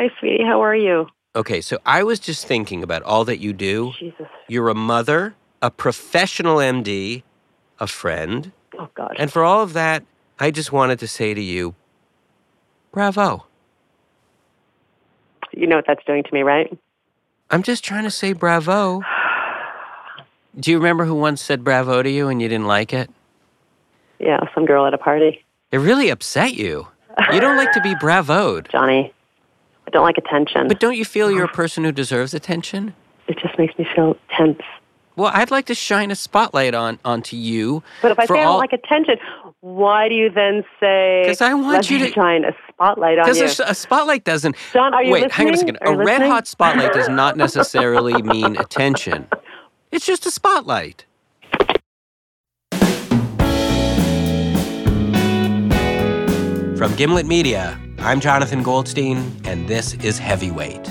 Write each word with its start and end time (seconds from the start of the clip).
Hi, 0.00 0.08
sweetie. 0.18 0.44
How 0.44 0.62
are 0.62 0.74
you? 0.74 1.08
Okay, 1.36 1.60
so 1.60 1.76
I 1.84 2.04
was 2.04 2.18
just 2.18 2.46
thinking 2.46 2.82
about 2.82 3.02
all 3.02 3.26
that 3.26 3.38
you 3.38 3.52
do. 3.52 3.92
Jesus. 4.00 4.28
You're 4.48 4.70
a 4.70 4.74
mother, 4.74 5.34
a 5.60 5.70
professional 5.70 6.56
MD, 6.56 7.22
a 7.78 7.86
friend, 7.86 8.50
Oh, 8.78 8.88
God. 8.94 9.14
and 9.18 9.30
for 9.30 9.44
all 9.44 9.62
of 9.62 9.74
that, 9.74 10.02
I 10.38 10.52
just 10.52 10.72
wanted 10.72 11.00
to 11.00 11.06
say 11.06 11.34
to 11.34 11.40
you, 11.42 11.74
bravo. 12.92 13.44
you 15.52 15.66
know 15.66 15.76
what 15.76 15.84
that's 15.86 16.02
doing 16.06 16.22
to 16.22 16.32
me, 16.32 16.44
right? 16.44 16.74
I'm 17.50 17.62
just 17.62 17.84
trying 17.84 18.04
to 18.04 18.10
say 18.10 18.32
bravo. 18.32 19.02
Do 20.58 20.70
you 20.70 20.78
remember 20.78 21.04
who 21.04 21.14
once 21.14 21.42
said 21.42 21.62
bravo 21.62 22.02
to 22.02 22.08
you 22.10 22.28
and 22.28 22.40
you 22.40 22.48
didn't 22.48 22.66
like 22.66 22.94
it? 22.94 23.10
Yeah, 24.18 24.40
some 24.54 24.64
girl 24.64 24.86
at 24.86 24.94
a 24.94 24.98
party. 24.98 25.44
It 25.70 25.76
really 25.76 26.08
upset 26.08 26.54
you. 26.54 26.88
You 27.34 27.40
don't 27.40 27.58
like 27.58 27.72
to 27.72 27.82
be 27.82 27.94
bravoed. 27.96 28.68
Johnny, 28.72 29.12
I 29.90 29.96
don't 29.96 30.04
like 30.04 30.18
attention. 30.18 30.68
But 30.68 30.78
don't 30.78 30.96
you 30.96 31.04
feel 31.04 31.30
you're 31.30 31.46
a 31.46 31.50
oh. 31.50 31.52
person 31.52 31.84
who 31.84 31.92
deserves 31.92 32.32
attention? 32.34 32.94
it 33.30 33.38
just 33.38 33.56
makes 33.58 33.78
me 33.78 33.86
feel 33.94 34.16
tense. 34.36 34.60
Well, 35.16 35.30
I'd 35.32 35.50
like 35.50 35.66
to 35.66 35.74
shine 35.74 36.10
a 36.10 36.16
spotlight 36.16 36.74
on 36.74 36.98
onto 37.04 37.36
you. 37.36 37.82
But 38.02 38.12
if 38.12 38.18
I 38.18 38.26
say 38.26 38.40
I 38.40 38.44
don't 38.44 38.58
like 38.58 38.72
attention, 38.72 39.16
why 39.60 40.08
do 40.08 40.14
you 40.14 40.30
then 40.30 40.64
say? 40.80 41.22
Because 41.22 41.40
I 41.40 41.54
want 41.54 41.90
you 41.90 41.98
to- 41.98 42.12
shine 42.12 42.44
a 42.44 42.52
spotlight 42.68 43.18
on 43.18 43.28
you? 43.28 43.34
Because 43.34 43.60
a 43.60 43.74
spotlight 43.74 44.24
doesn't. 44.24 44.56
John, 44.72 44.94
are 44.94 45.02
you 45.02 45.12
Wait, 45.12 45.30
hang 45.30 45.48
on 45.48 45.54
a 45.54 45.56
second. 45.56 45.78
Are 45.80 45.92
A 45.92 45.96
red 45.96 46.06
listening? 46.06 46.30
hot 46.30 46.46
spotlight 46.46 46.92
does 46.92 47.08
not 47.08 47.36
necessarily 47.44 48.20
mean 48.22 48.56
attention. 48.56 49.28
It's 49.92 50.06
just 50.06 50.26
a 50.26 50.30
spotlight. 50.30 51.04
From 56.80 56.96
Gimlet 56.96 57.26
Media, 57.26 57.78
I'm 57.98 58.20
Jonathan 58.20 58.62
Goldstein, 58.62 59.18
and 59.44 59.68
this 59.68 59.92
is 59.96 60.18
Heavyweight. 60.18 60.82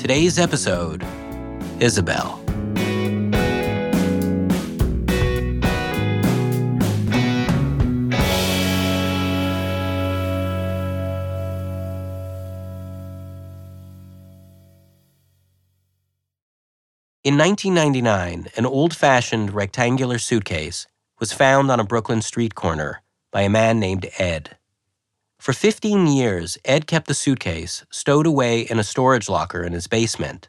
Today's 0.00 0.36
episode 0.36 1.06
Isabel. 1.78 2.40
In 17.22 17.38
1999, 17.38 18.48
an 18.56 18.66
old 18.66 18.96
fashioned 18.96 19.54
rectangular 19.54 20.18
suitcase 20.18 20.88
was 21.20 21.32
found 21.32 21.70
on 21.70 21.78
a 21.78 21.84
Brooklyn 21.84 22.22
street 22.22 22.56
corner 22.56 23.02
by 23.30 23.42
a 23.42 23.48
man 23.48 23.78
named 23.78 24.10
Ed. 24.18 24.56
For 25.42 25.52
15 25.52 26.06
years, 26.06 26.56
Ed 26.64 26.86
kept 26.86 27.08
the 27.08 27.14
suitcase 27.14 27.84
stowed 27.90 28.28
away 28.28 28.60
in 28.60 28.78
a 28.78 28.84
storage 28.84 29.28
locker 29.28 29.64
in 29.64 29.72
his 29.72 29.88
basement. 29.88 30.48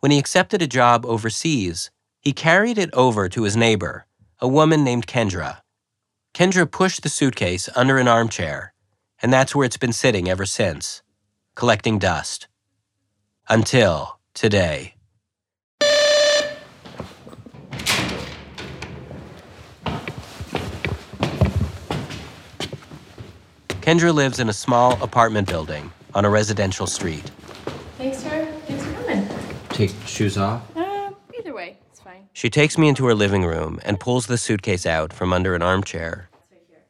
When 0.00 0.10
he 0.10 0.18
accepted 0.18 0.60
a 0.60 0.66
job 0.66 1.06
overseas, 1.06 1.92
he 2.18 2.32
carried 2.32 2.76
it 2.76 2.92
over 2.92 3.28
to 3.28 3.44
his 3.44 3.56
neighbor, 3.56 4.06
a 4.40 4.48
woman 4.48 4.82
named 4.82 5.06
Kendra. 5.06 5.58
Kendra 6.34 6.68
pushed 6.68 7.04
the 7.04 7.08
suitcase 7.08 7.68
under 7.76 7.98
an 7.98 8.08
armchair, 8.08 8.74
and 9.22 9.32
that's 9.32 9.54
where 9.54 9.64
it's 9.64 9.76
been 9.76 9.92
sitting 9.92 10.28
ever 10.28 10.44
since, 10.44 11.02
collecting 11.54 12.00
dust. 12.00 12.48
Until 13.48 14.18
today. 14.34 14.95
Kendra 23.86 24.12
lives 24.12 24.40
in 24.40 24.48
a 24.48 24.52
small 24.52 25.00
apartment 25.00 25.46
building 25.46 25.92
on 26.12 26.24
a 26.24 26.28
residential 26.28 26.88
street. 26.88 27.30
Thanks 27.98 28.20
for 28.20 28.44
thanks 28.66 28.84
for 28.84 28.92
coming. 28.94 29.28
Take 29.68 29.94
shoes 30.04 30.36
off. 30.36 30.76
Uh, 30.76 31.12
either 31.38 31.54
way, 31.54 31.78
it's 31.88 32.00
fine. 32.00 32.28
She 32.32 32.50
takes 32.50 32.76
me 32.76 32.88
into 32.88 33.06
her 33.06 33.14
living 33.14 33.44
room 33.44 33.78
and 33.84 34.00
pulls 34.00 34.26
the 34.26 34.38
suitcase 34.38 34.86
out 34.86 35.12
from 35.12 35.32
under 35.32 35.54
an 35.54 35.62
armchair. 35.62 36.28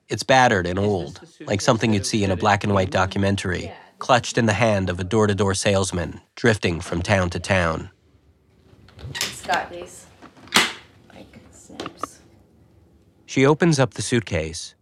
It's 0.09 0.23
battered 0.23 0.67
and 0.67 0.79
old, 0.79 1.21
like 1.41 1.61
something 1.61 1.93
you'd 1.93 2.07
see 2.07 2.25
in 2.25 2.31
a 2.31 2.37
black 2.37 2.65
and 2.65 2.73
white 2.73 2.91
documentary, 2.91 3.71
clutched 3.99 4.39
in 4.39 4.47
the 4.47 4.55
hand 4.55 4.89
of 4.89 4.99
a 4.99 5.05
door 5.05 5.27
to 5.27 5.35
door 5.35 5.53
salesman, 5.53 6.23
drifting 6.35 6.81
from 6.81 7.03
town 7.03 7.29
to 7.29 7.39
town. 7.39 7.91
It's 9.11 9.43
these 9.71 10.07
like 11.13 11.41
snips. 11.51 12.21
She 13.27 13.45
opens 13.45 13.79
up 13.79 13.93
the 13.93 14.01
suitcase, 14.01 14.75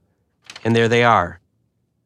and 0.62 0.76
there 0.76 0.86
they 0.86 1.02
are 1.02 1.40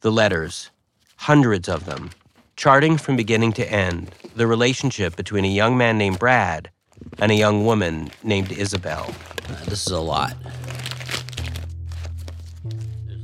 the 0.00 0.12
letters, 0.12 0.70
hundreds 1.16 1.68
of 1.68 1.84
them, 1.84 2.10
charting 2.56 2.96
from 2.96 3.16
beginning 3.16 3.52
to 3.52 3.72
end 3.72 4.10
the 4.36 4.46
relationship 4.46 5.16
between 5.16 5.44
a 5.44 5.48
young 5.48 5.76
man 5.76 5.98
named 5.98 6.18
Brad 6.18 6.70
and 7.18 7.32
a 7.32 7.34
young 7.34 7.64
woman 7.64 8.10
named 8.22 8.52
Isabel. 8.52 9.12
Uh, 9.48 9.64
this 9.64 9.86
is 9.86 9.92
a 9.92 10.00
lot. 10.00 10.36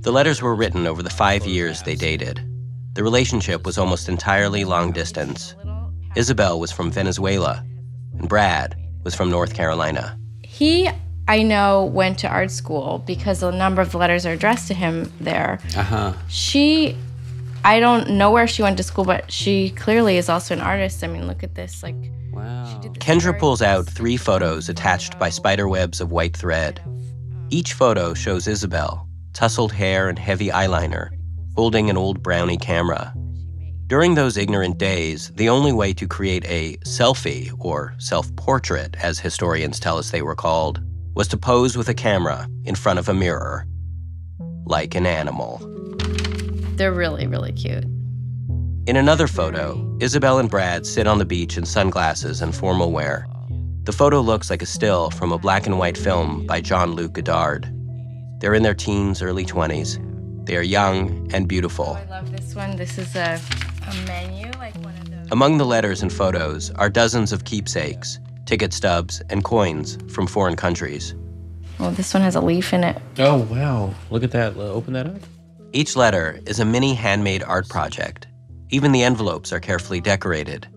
The 0.00 0.12
letters 0.12 0.42
were 0.42 0.54
written 0.54 0.86
over 0.86 1.02
the 1.02 1.10
five 1.10 1.46
years 1.46 1.82
they 1.82 1.94
dated. 1.94 2.40
The 2.94 3.04
relationship 3.04 3.64
was 3.64 3.78
almost 3.78 4.08
entirely 4.08 4.64
long 4.64 4.92
distance. 4.92 5.54
Isabel 6.16 6.58
was 6.58 6.72
from 6.72 6.90
Venezuela, 6.90 7.64
and 8.18 8.28
Brad 8.28 8.76
was 9.04 9.14
from 9.14 9.30
North 9.30 9.54
Carolina. 9.54 10.18
He, 10.42 10.90
I 11.26 11.42
know, 11.42 11.84
went 11.86 12.18
to 12.18 12.28
art 12.28 12.50
school 12.50 13.02
because 13.06 13.42
a 13.42 13.50
number 13.50 13.80
of 13.80 13.90
the 13.92 13.98
letters 13.98 14.26
are 14.26 14.32
addressed 14.32 14.68
to 14.68 14.74
him 14.74 15.10
there. 15.20 15.58
Uh 15.76 15.82
huh. 15.82 16.12
She, 16.28 16.96
I 17.64 17.80
don't 17.80 18.10
know 18.10 18.30
where 18.30 18.46
she 18.46 18.62
went 18.62 18.76
to 18.76 18.82
school, 18.82 19.04
but 19.04 19.30
she 19.32 19.70
clearly 19.70 20.18
is 20.18 20.28
also 20.28 20.54
an 20.54 20.60
artist. 20.60 21.02
I 21.02 21.06
mean, 21.06 21.26
look 21.26 21.42
at 21.42 21.54
this. 21.54 21.82
Like, 21.82 21.94
Wow. 22.30 22.78
did 22.82 22.94
this 22.94 23.02
Kendra 23.02 23.22
very- 23.30 23.38
pulls 23.38 23.62
out 23.62 23.86
three 23.86 24.16
photos 24.16 24.68
attached 24.68 25.18
by 25.18 25.30
spider 25.30 25.66
webs 25.68 26.00
of 26.00 26.10
white 26.10 26.36
thread. 26.36 26.80
Each 27.50 27.72
photo 27.72 28.12
shows 28.12 28.46
Isabel, 28.48 29.06
tousled 29.32 29.72
hair 29.72 30.08
and 30.08 30.18
heavy 30.18 30.48
eyeliner, 30.48 31.08
holding 31.56 31.88
an 31.88 31.96
old 31.96 32.22
brownie 32.22 32.58
camera. 32.58 33.14
During 33.86 34.14
those 34.14 34.36
ignorant 34.36 34.78
days, 34.78 35.30
the 35.36 35.48
only 35.48 35.72
way 35.72 35.92
to 35.94 36.08
create 36.08 36.44
a 36.46 36.76
selfie, 36.84 37.52
or 37.58 37.94
self 37.98 38.34
portrait, 38.36 38.96
as 39.02 39.18
historians 39.20 39.78
tell 39.78 39.96
us 39.98 40.10
they 40.10 40.22
were 40.22 40.34
called, 40.34 40.82
was 41.14 41.28
to 41.28 41.36
pose 41.36 41.76
with 41.76 41.88
a 41.88 41.94
camera 41.94 42.48
in 42.64 42.74
front 42.74 42.98
of 42.98 43.08
a 43.08 43.14
mirror, 43.14 43.66
like 44.66 44.94
an 44.94 45.06
animal. 45.06 45.58
They're 46.76 46.92
really, 46.92 47.26
really 47.26 47.52
cute. 47.52 47.84
In 48.86 48.96
another 48.96 49.26
photo, 49.26 49.96
Isabel 50.00 50.38
and 50.38 50.50
Brad 50.50 50.84
sit 50.86 51.06
on 51.06 51.18
the 51.18 51.24
beach 51.24 51.56
in 51.56 51.64
sunglasses 51.64 52.42
and 52.42 52.54
formal 52.54 52.92
wear. 52.92 53.26
The 53.84 53.92
photo 53.92 54.20
looks 54.20 54.50
like 54.50 54.62
a 54.62 54.66
still 54.66 55.10
from 55.10 55.32
a 55.32 55.38
black 55.38 55.66
and 55.66 55.78
white 55.78 55.96
film 55.96 56.46
by 56.46 56.60
Jean-Luc 56.60 57.12
Godard. 57.12 57.70
They're 58.40 58.54
in 58.54 58.62
their 58.62 58.74
teens, 58.74 59.22
early 59.22 59.44
20s. 59.44 59.98
They 60.46 60.56
are 60.56 60.62
young 60.62 61.30
and 61.32 61.48
beautiful. 61.48 61.96
Oh, 61.98 62.02
I 62.02 62.04
love 62.10 62.32
this 62.32 62.54
one. 62.54 62.76
This 62.76 62.98
is 62.98 63.14
a, 63.14 63.40
a 63.86 64.06
menu, 64.06 64.50
like 64.58 64.74
one 64.84 64.94
of 64.96 65.10
those. 65.10 65.28
Among 65.30 65.56
the 65.56 65.64
letters 65.64 66.02
and 66.02 66.12
photos 66.12 66.70
are 66.72 66.90
dozens 66.90 67.32
of 67.32 67.44
keepsakes, 67.44 68.18
ticket 68.46 68.72
stubs, 68.72 69.22
and 69.30 69.44
coins 69.44 69.98
from 70.08 70.26
foreign 70.26 70.56
countries. 70.56 71.14
Oh, 71.80 71.90
this 71.90 72.14
one 72.14 72.22
has 72.22 72.36
a 72.36 72.40
leaf 72.40 72.72
in 72.72 72.84
it. 72.84 73.00
Oh 73.18 73.38
wow! 73.50 73.94
Look 74.10 74.22
at 74.22 74.30
that. 74.32 74.56
Open 74.56 74.92
that 74.92 75.06
up. 75.06 75.20
Each 75.72 75.96
letter 75.96 76.38
is 76.46 76.60
a 76.60 76.64
mini 76.64 76.94
handmade 76.94 77.42
art 77.42 77.68
project. 77.68 78.28
Even 78.70 78.92
the 78.92 79.02
envelopes 79.02 79.52
are 79.52 79.60
carefully 79.60 80.00
decorated. 80.00 80.68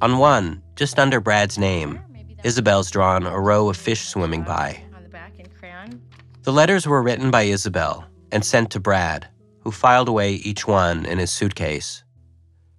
On 0.00 0.18
one, 0.18 0.62
just 0.76 0.98
under 0.98 1.20
Brad's 1.20 1.58
name, 1.58 2.00
Isabel's 2.42 2.90
drawn 2.90 3.26
a 3.26 3.38
row 3.38 3.68
of 3.68 3.76
fish 3.76 4.00
swimming 4.00 4.42
by. 4.42 4.82
On 4.96 5.02
the 5.02 5.10
back 5.10 5.38
in 5.38 5.46
crayon. 5.46 6.00
The 6.42 6.52
letters 6.52 6.86
were 6.86 7.02
written 7.02 7.30
by 7.30 7.42
Isabel 7.42 8.06
and 8.32 8.42
sent 8.44 8.70
to 8.70 8.80
Brad, 8.80 9.28
who 9.60 9.70
filed 9.70 10.08
away 10.08 10.32
each 10.32 10.66
one 10.66 11.04
in 11.04 11.18
his 11.18 11.30
suitcase. 11.30 12.02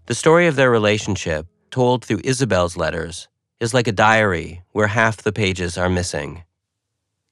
The 0.07 0.15
story 0.15 0.47
of 0.47 0.55
their 0.55 0.71
relationship, 0.71 1.45
told 1.69 2.03
through 2.03 2.21
Isabel's 2.23 2.75
letters, 2.75 3.27
is 3.61 3.75
like 3.75 3.87
a 3.87 3.91
diary 3.91 4.63
where 4.71 4.87
half 4.87 5.17
the 5.17 5.31
pages 5.31 5.77
are 5.77 5.87
missing. 5.87 6.43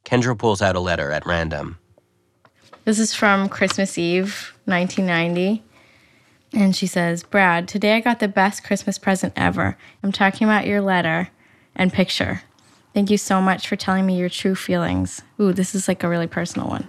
Kendra 0.06 0.38
pulls 0.38 0.62
out 0.62 0.76
a 0.76 0.80
letter 0.80 1.12
at 1.12 1.26
random. 1.26 1.80
This 2.86 3.00
is 3.00 3.16
from 3.16 3.50
Christmas 3.50 3.98
Eve, 3.98 4.54
1990. 4.66 5.64
And 6.54 6.76
she 6.76 6.86
says, 6.86 7.24
Brad, 7.24 7.68
today 7.68 7.96
I 7.96 8.00
got 8.00 8.20
the 8.20 8.28
best 8.28 8.64
Christmas 8.64 9.00
present 9.00 9.34
ever. 9.36 9.76
I'm 10.04 10.12
talking 10.12 10.48
about 10.48 10.68
your 10.68 10.81
letter 10.81 11.30
and 11.76 11.92
picture. 11.92 12.44
Thank 12.94 13.10
you 13.10 13.18
so 13.18 13.42
much 13.42 13.68
for 13.68 13.76
telling 13.76 14.06
me 14.06 14.18
your 14.18 14.30
true 14.30 14.56
feelings. 14.56 15.24
Ooh, 15.40 15.52
this 15.52 15.74
is 15.74 15.88
like 15.88 16.04
a 16.04 16.10
really 16.10 16.28
personal 16.28 16.68
one. 16.68 16.88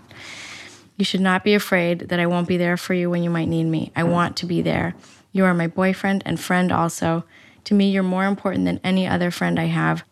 You 0.99 1.05
should 1.05 1.21
not 1.23 1.45
be 1.45 1.55
afraid 1.55 2.11
that 2.11 2.21
I 2.21 2.27
won't 2.27 2.49
be 2.49 2.59
there 2.59 2.77
for 2.77 2.93
you 2.93 3.09
when 3.09 3.23
you 3.23 3.31
might 3.31 3.49
need 3.49 3.65
me. 3.65 3.91
I 3.97 4.03
want 4.05 4.37
to 4.39 4.47
be 4.47 4.61
there. 4.61 4.95
You 5.33 5.47
are 5.47 5.55
my 5.55 5.67
boyfriend 5.67 6.23
and 6.27 6.39
friend 6.39 6.71
also. 6.71 7.25
To 7.70 7.76
me, 7.76 7.88
you're 7.88 8.02
more 8.02 8.25
important 8.25 8.64
than 8.64 8.81
any 8.82 9.06
other 9.06 9.31
friend 9.31 9.56
I 9.56 9.67
have. 9.67 10.02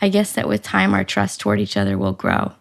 I 0.00 0.08
guess 0.08 0.32
that 0.34 0.46
with 0.46 0.62
time, 0.62 0.94
our 0.94 1.02
trust 1.02 1.40
toward 1.40 1.58
each 1.58 1.76
other 1.76 1.98
will 1.98 2.12
grow. 2.12 2.52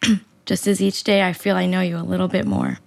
Just 0.46 0.68
as 0.68 0.80
each 0.80 1.02
day 1.02 1.26
I 1.26 1.32
feel 1.32 1.56
I 1.56 1.66
know 1.66 1.80
you 1.80 1.96
a 1.96 2.06
little 2.06 2.28
bit 2.28 2.46
more. 2.46 2.78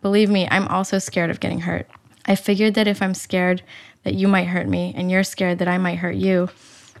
Believe 0.00 0.30
me, 0.30 0.48
I'm 0.50 0.66
also 0.68 0.98
scared 0.98 1.28
of 1.28 1.38
getting 1.38 1.60
hurt. 1.60 1.86
I 2.24 2.34
figured 2.34 2.72
that 2.76 2.88
if 2.88 3.02
I'm 3.02 3.12
scared 3.12 3.62
that 4.04 4.14
you 4.14 4.26
might 4.26 4.46
hurt 4.46 4.66
me 4.66 4.94
and 4.96 5.10
you're 5.10 5.22
scared 5.22 5.58
that 5.58 5.68
I 5.68 5.76
might 5.76 5.98
hurt 5.98 6.16
you, 6.16 6.48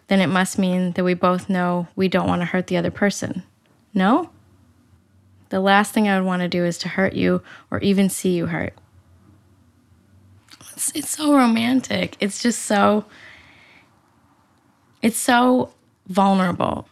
then 0.08 0.20
it 0.20 0.26
must 0.26 0.58
mean 0.58 0.92
that 0.92 1.04
we 1.04 1.14
both 1.14 1.48
know 1.48 1.88
we 1.96 2.08
don't 2.08 2.28
want 2.28 2.42
to 2.42 2.46
hurt 2.46 2.66
the 2.66 2.76
other 2.76 2.90
person. 2.90 3.44
No? 3.94 4.28
The 5.48 5.60
last 5.60 5.94
thing 5.94 6.06
I 6.06 6.20
would 6.20 6.26
want 6.26 6.42
to 6.42 6.48
do 6.48 6.66
is 6.66 6.76
to 6.80 6.88
hurt 6.90 7.14
you 7.14 7.42
or 7.70 7.78
even 7.78 8.10
see 8.10 8.34
you 8.34 8.48
hurt. 8.48 8.74
It's, 10.82 10.92
it's 10.96 11.10
so 11.10 11.34
romantic. 11.34 12.16
It's 12.20 12.42
just 12.42 12.62
so, 12.62 13.04
it's 15.02 15.18
so 15.18 15.72
vulnerable. 16.06 16.88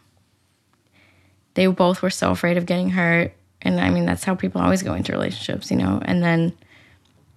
They 1.53 1.67
both 1.67 2.01
were 2.01 2.09
so 2.09 2.31
afraid 2.31 2.57
of 2.57 2.65
getting 2.65 2.89
hurt. 2.89 3.33
And 3.61 3.79
I 3.79 3.89
mean, 3.89 4.05
that's 4.05 4.23
how 4.23 4.35
people 4.35 4.61
always 4.61 4.83
go 4.83 4.93
into 4.93 5.11
relationships, 5.11 5.71
you 5.71 5.77
know? 5.77 6.01
And 6.03 6.21
then 6.21 6.53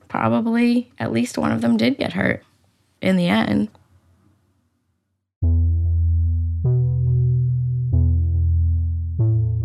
probably 0.08 0.90
at 0.98 1.12
least 1.12 1.38
one 1.38 1.52
of 1.52 1.60
them 1.60 1.76
did 1.76 1.98
get 1.98 2.12
hurt 2.12 2.44
in 3.00 3.16
the 3.16 3.28
end. 3.28 3.68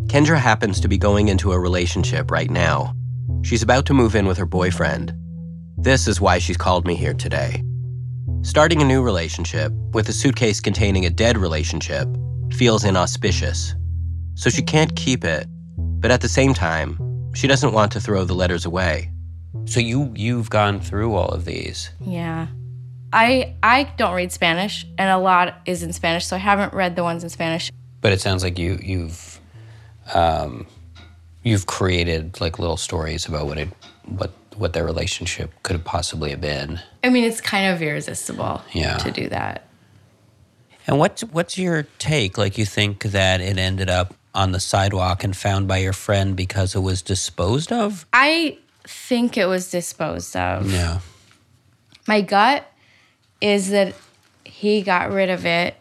Kendra 0.07 0.37
happens 0.37 0.79
to 0.81 0.87
be 0.87 0.97
going 0.97 1.27
into 1.27 1.51
a 1.51 1.59
relationship 1.59 2.31
right 2.31 2.49
now. 2.49 2.95
She's 3.43 3.61
about 3.61 3.85
to 3.85 3.93
move 3.93 4.15
in 4.15 4.25
with 4.25 4.39
her 4.39 4.45
boyfriend. 4.45 5.13
This 5.77 6.07
is 6.07 6.19
why 6.19 6.39
she's 6.39 6.57
called 6.57 6.85
me 6.87 6.95
here 6.95 7.13
today. 7.13 7.63
Starting 8.41 8.81
a 8.81 8.85
new 8.85 9.01
relationship 9.01 9.73
with 9.93 10.07
a 10.07 10.13
suitcase 10.13 10.61
containing 10.61 11.05
a 11.05 11.09
dead 11.09 11.37
relationship 11.37 12.07
feels 12.53 12.85
inauspicious. 12.85 13.75
So 14.35 14.49
she 14.49 14.61
can't 14.61 14.95
keep 14.95 15.25
it, 15.25 15.45
but 15.77 16.09
at 16.09 16.21
the 16.21 16.29
same 16.29 16.53
time, 16.53 16.97
she 17.35 17.47
doesn't 17.47 17.73
want 17.73 17.91
to 17.91 17.99
throw 17.99 18.23
the 18.23 18.33
letters 18.33 18.65
away. 18.65 19.11
So 19.65 19.81
you 19.81 20.13
you've 20.15 20.49
gone 20.49 20.79
through 20.79 21.15
all 21.15 21.27
of 21.29 21.43
these. 21.43 21.89
Yeah. 21.99 22.47
I 23.11 23.55
I 23.61 23.91
don't 23.97 24.13
read 24.13 24.31
Spanish 24.31 24.85
and 24.97 25.09
a 25.09 25.17
lot 25.17 25.59
is 25.65 25.83
in 25.83 25.91
Spanish, 25.91 26.25
so 26.25 26.37
I 26.37 26.39
haven't 26.39 26.73
read 26.73 26.95
the 26.95 27.03
ones 27.03 27.23
in 27.23 27.29
Spanish. 27.29 27.71
But 27.99 28.13
it 28.13 28.21
sounds 28.21 28.41
like 28.41 28.57
you 28.57 28.79
you've 28.81 29.41
um, 30.13 30.65
you've 31.43 31.65
created 31.65 32.39
like 32.39 32.57
little 32.57 32.77
stories 32.77 33.25
about 33.27 33.47
what 33.47 33.57
it 33.57 33.69
what 34.05 34.31
what 34.59 34.73
their 34.73 34.85
relationship 34.85 35.51
could 35.63 35.75
have 35.75 35.85
possibly 35.85 36.29
have 36.31 36.41
been. 36.41 36.79
I 37.03 37.09
mean, 37.09 37.23
it's 37.23 37.41
kind 37.41 37.73
of 37.73 37.81
irresistible 37.81 38.61
Yeah. 38.73 38.97
to 38.97 39.11
do 39.11 39.29
that. 39.29 39.65
And 40.85 40.97
what's 40.99 41.21
what's 41.23 41.57
your 41.57 41.83
take? 41.99 42.37
Like 42.37 42.57
you 42.57 42.65
think 42.65 43.03
that 43.03 43.41
it 43.41 43.57
ended 43.57 43.89
up 43.89 44.13
on 44.33 44.51
the 44.51 44.59
sidewalk 44.59 45.23
and 45.23 45.35
found 45.35 45.67
by 45.67 45.77
your 45.77 45.93
friend 45.93 46.35
because 46.35 46.75
it 46.75 46.79
was 46.79 47.01
disposed 47.01 47.71
of? 47.71 48.05
I 48.13 48.57
think 48.85 49.37
it 49.37 49.45
was 49.45 49.69
disposed 49.71 50.35
of. 50.35 50.71
Yeah. 50.71 50.99
My 52.07 52.21
gut 52.21 52.69
is 53.41 53.69
that 53.69 53.93
he 54.43 54.81
got 54.81 55.11
rid 55.11 55.29
of 55.29 55.45
it 55.45 55.75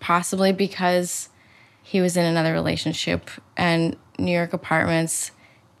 possibly 0.00 0.52
because 0.52 1.28
he 1.82 2.00
was 2.00 2.16
in 2.16 2.24
another 2.24 2.52
relationship 2.52 3.30
and 3.56 3.96
New 4.18 4.32
York 4.32 4.52
apartments 4.52 5.30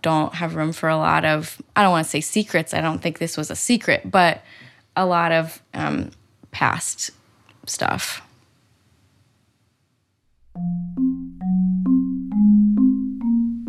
don't 0.06 0.36
have 0.36 0.54
room 0.54 0.72
for 0.72 0.88
a 0.88 0.96
lot 0.96 1.24
of 1.24 1.60
I 1.74 1.82
don't 1.82 1.90
want 1.90 2.04
to 2.04 2.10
say 2.10 2.20
secrets. 2.20 2.72
I 2.72 2.80
don't 2.80 3.00
think 3.02 3.18
this 3.18 3.36
was 3.36 3.50
a 3.50 3.56
secret, 3.56 4.08
but 4.08 4.40
a 4.94 5.04
lot 5.04 5.32
of 5.32 5.60
um, 5.74 6.12
past 6.52 7.10
stuff. 7.66 8.22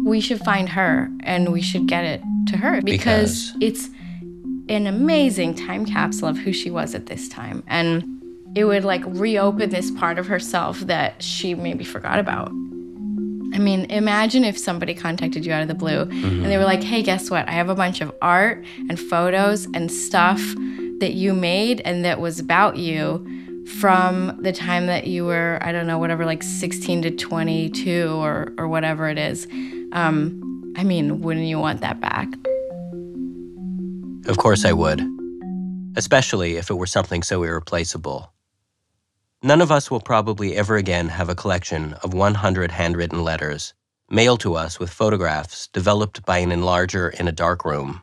We 0.06 0.22
should 0.22 0.40
find 0.42 0.70
her 0.70 1.10
and 1.22 1.52
we 1.52 1.62
should 1.64 1.88
get 1.88 2.04
it 2.06 2.22
to 2.50 2.58
her 2.58 2.84
because, 2.84 3.54
Because? 3.54 3.58
it's 3.60 3.90
an 4.70 4.86
amazing 4.86 5.56
time 5.56 5.88
capsule 5.88 6.28
of 6.28 6.38
who 6.38 6.54
she 6.54 6.70
was 6.70 6.94
at 6.94 7.08
this 7.08 7.28
time. 7.28 7.64
And 7.66 8.06
it 8.56 8.66
would 8.66 8.86
like 8.86 9.02
reopen 9.08 9.72
this 9.72 9.90
part 9.90 10.20
of 10.20 10.28
herself 10.28 10.82
that 10.82 11.24
she 11.24 11.56
maybe 11.56 11.84
forgot 11.84 12.20
about. 12.20 12.52
I 13.58 13.60
mean, 13.60 13.86
imagine 13.86 14.44
if 14.44 14.56
somebody 14.56 14.94
contacted 14.94 15.44
you 15.44 15.52
out 15.52 15.64
of 15.64 15.68
the 15.68 15.74
blue 15.74 16.02
and 16.02 16.46
they 16.46 16.58
were 16.58 16.64
like, 16.64 16.84
hey, 16.84 17.02
guess 17.02 17.32
what? 17.32 17.50
I 17.50 17.54
have 17.54 17.70
a 17.70 17.76
bunch 17.76 18.02
of 18.02 18.14
art 18.22 18.64
and 18.88 19.00
photos 19.00 19.66
and 19.74 19.92
stuff 19.92 20.40
that 21.00 21.14
you 21.14 21.34
made 21.34 21.82
and 21.82 22.06
that 22.06 22.20
was 22.20 22.40
about 22.40 22.78
you 22.78 23.26
from 23.80 24.38
the 24.44 24.54
time 24.54 24.86
that 24.86 25.08
you 25.08 25.26
were, 25.26 25.58
I 25.64 25.72
don't 25.72 25.88
know, 25.88 25.98
whatever, 25.98 26.24
like 26.24 26.44
16 26.44 27.02
to 27.02 27.10
22 27.10 28.10
or, 28.12 28.54
or 28.60 28.68
whatever 28.68 29.10
it 29.10 29.18
is. 29.18 29.48
Um, 29.92 30.74
I 30.78 30.84
mean, 30.84 31.22
wouldn't 31.22 31.48
you 31.48 31.58
want 31.58 31.82
that 31.82 32.00
back? 32.00 32.28
Of 34.28 34.38
course 34.38 34.66
I 34.66 34.72
would, 34.74 35.02
especially 35.96 36.58
if 36.58 36.70
it 36.70 36.76
were 36.76 36.86
something 36.86 37.24
so 37.24 37.42
irreplaceable. 37.42 38.32
None 39.44 39.62
of 39.62 39.72
us 39.72 39.92
will 39.92 40.00
probably 40.02 40.56
ever 40.56 40.78
again 40.78 41.10
have 41.10 41.30
a 41.30 41.36
collection 41.36 41.94
of 42.04 42.14
100 42.14 42.72
handwritten 42.72 43.24
letters 43.24 43.74
mailed 44.10 44.40
to 44.40 44.56
us 44.56 44.80
with 44.80 44.90
photographs 44.90 45.68
developed 45.68 46.26
by 46.26 46.40
an 46.40 46.50
enlarger 46.50 47.14
in 47.20 47.28
a 47.28 47.32
dark 47.32 47.64
room. 47.66 48.02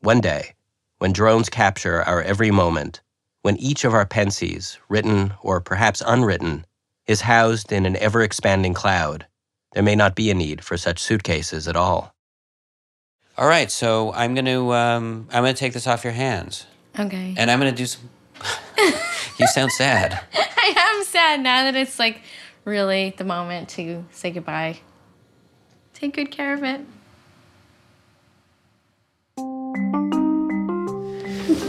One 0.00 0.20
day, 0.20 0.54
when 0.98 1.12
drones 1.12 1.50
capture 1.50 2.02
our 2.02 2.22
every 2.22 2.50
moment, 2.50 3.02
when 3.42 3.56
each 3.58 3.84
of 3.84 3.92
our 3.92 4.06
pensées, 4.06 4.78
written 4.88 5.34
or 5.42 5.60
perhaps 5.60 6.02
unwritten, 6.06 6.64
is 7.06 7.20
housed 7.22 7.70
in 7.70 7.84
an 7.86 7.96
ever 7.96 8.22
expanding 8.22 8.72
cloud, 8.72 9.26
there 9.72 9.82
may 9.82 9.94
not 9.94 10.14
be 10.14 10.30
a 10.30 10.34
need 10.34 10.64
for 10.64 10.76
such 10.76 11.00
suitcases 11.02 11.68
at 11.68 11.76
all. 11.76 12.14
All 13.36 13.46
right, 13.46 13.70
so 13.70 14.12
I'm 14.14 14.34
gonna 14.34 14.70
um, 14.70 15.28
I'm 15.30 15.42
gonna 15.42 15.52
take 15.54 15.74
this 15.74 15.86
off 15.86 16.02
your 16.02 16.14
hands, 16.14 16.66
Okay. 16.98 17.34
and 17.36 17.50
I'm 17.50 17.58
gonna 17.58 17.72
do 17.72 17.84
some. 17.84 18.08
You 19.38 19.46
sound 19.48 19.72
sad. 19.72 20.20
I 20.34 20.74
am 20.76 21.04
sad 21.04 21.40
now 21.40 21.64
that 21.64 21.76
it's 21.76 21.98
like 21.98 22.20
really 22.64 23.14
the 23.16 23.24
moment 23.24 23.68
to 23.70 24.04
say 24.10 24.30
goodbye. 24.30 24.78
Take 25.94 26.14
good 26.14 26.30
care 26.30 26.54
of 26.54 26.62
it. 26.62 26.80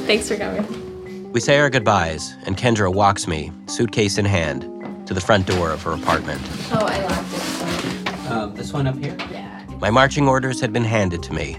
Thanks 0.05 0.27
for 0.29 0.37
coming. 0.37 1.31
We 1.31 1.39
say 1.41 1.59
our 1.59 1.69
goodbyes, 1.69 2.33
and 2.45 2.57
Kendra 2.57 2.93
walks 2.93 3.27
me, 3.27 3.51
suitcase 3.67 4.17
in 4.17 4.25
hand, 4.25 4.63
to 5.05 5.13
the 5.13 5.21
front 5.21 5.45
door 5.45 5.71
of 5.71 5.83
her 5.83 5.91
apartment. 5.91 6.41
Oh, 6.71 6.85
I 6.85 7.05
locked 7.05 7.33
it. 7.33 8.31
Um, 8.31 8.55
this 8.55 8.73
one 8.73 8.87
up 8.87 8.97
here. 8.97 9.15
Yeah. 9.31 9.65
My 9.79 9.89
marching 9.89 10.27
orders 10.27 10.59
had 10.59 10.73
been 10.73 10.83
handed 10.83 11.21
to 11.23 11.33
me. 11.33 11.57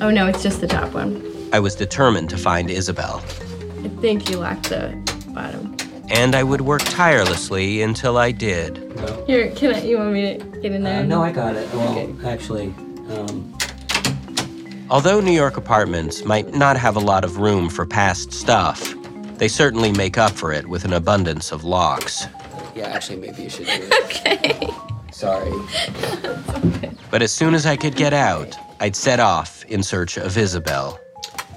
Oh 0.00 0.10
no, 0.10 0.26
it's 0.26 0.42
just 0.42 0.60
the 0.60 0.66
top 0.66 0.92
one. 0.94 1.22
I 1.52 1.60
was 1.60 1.74
determined 1.74 2.30
to 2.30 2.38
find 2.38 2.70
Isabel, 2.70 3.22
I 3.84 3.88
think 4.00 4.30
you 4.30 4.38
locked 4.38 4.68
the 4.70 4.94
bottom. 5.34 5.76
and 6.10 6.34
I 6.34 6.42
would 6.42 6.60
work 6.60 6.82
tirelessly 6.84 7.82
until 7.82 8.16
I 8.18 8.32
did. 8.32 8.94
No. 8.96 9.24
Here, 9.26 9.50
can 9.52 9.74
I? 9.74 9.82
You 9.82 9.98
want 9.98 10.12
me 10.12 10.38
to 10.38 10.44
get 10.60 10.72
in 10.72 10.82
there? 10.82 11.00
Uh, 11.00 11.04
no, 11.04 11.22
I 11.22 11.32
got 11.32 11.56
it. 11.56 11.72
Well, 11.72 11.88
Okay. 11.98 12.28
actually, 12.28 12.74
um, 13.10 13.48
Although 14.90 15.20
New 15.22 15.32
York 15.32 15.56
apartments 15.56 16.22
might 16.24 16.52
not 16.54 16.76
have 16.76 16.96
a 16.96 17.00
lot 17.00 17.24
of 17.24 17.38
room 17.38 17.70
for 17.70 17.86
past 17.86 18.30
stuff, 18.32 18.94
they 19.38 19.48
certainly 19.48 19.90
make 19.90 20.18
up 20.18 20.32
for 20.32 20.52
it 20.52 20.66
with 20.68 20.84
an 20.84 20.92
abundance 20.92 21.50
of 21.50 21.64
locks. 21.64 22.26
yeah, 22.74 22.88
actually, 22.88 23.16
maybe 23.18 23.42
you 23.44 23.48
should 23.50 23.66
do 23.66 23.72
it. 23.72 23.92
Okay. 24.04 24.68
Sorry. 25.12 25.50
But 27.10 27.22
as 27.22 27.32
soon 27.32 27.54
as 27.54 27.64
I 27.66 27.76
could 27.76 27.96
get 27.96 28.12
out, 28.12 28.56
I'd 28.80 28.96
set 28.96 29.18
off 29.20 29.64
in 29.66 29.82
search 29.82 30.16
of 30.18 30.36
Isabel. 30.36 30.98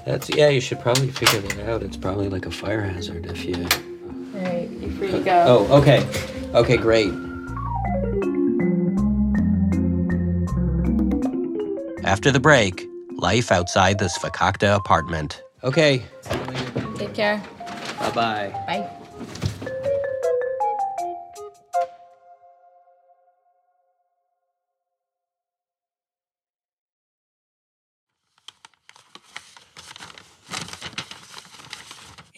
That's 0.06 0.30
yeah. 0.30 0.48
You 0.48 0.60
should 0.60 0.80
probably 0.80 1.10
figure 1.10 1.40
that 1.40 1.68
out. 1.68 1.82
It's 1.82 1.96
probably 1.96 2.28
like 2.28 2.46
a 2.46 2.50
fire 2.50 2.80
hazard 2.82 3.26
if 3.26 3.44
you. 3.44 3.56
All 3.56 4.40
right, 4.40 4.70
you're 4.70 4.90
free 4.92 5.10
to 5.10 5.20
go. 5.20 5.66
Oh, 5.68 5.78
okay. 5.80 6.06
Okay, 6.54 6.76
great. 6.76 7.12
After 12.04 12.30
the 12.30 12.38
break, 12.40 12.86
life 13.16 13.50
outside 13.50 13.98
this 13.98 14.16
Fakakta 14.16 14.76
apartment. 14.76 15.42
Okay. 15.64 16.04
Take 16.96 17.14
care. 17.14 17.42
Bye 17.98 18.10
bye 18.12 18.64
bye. 18.66 19.42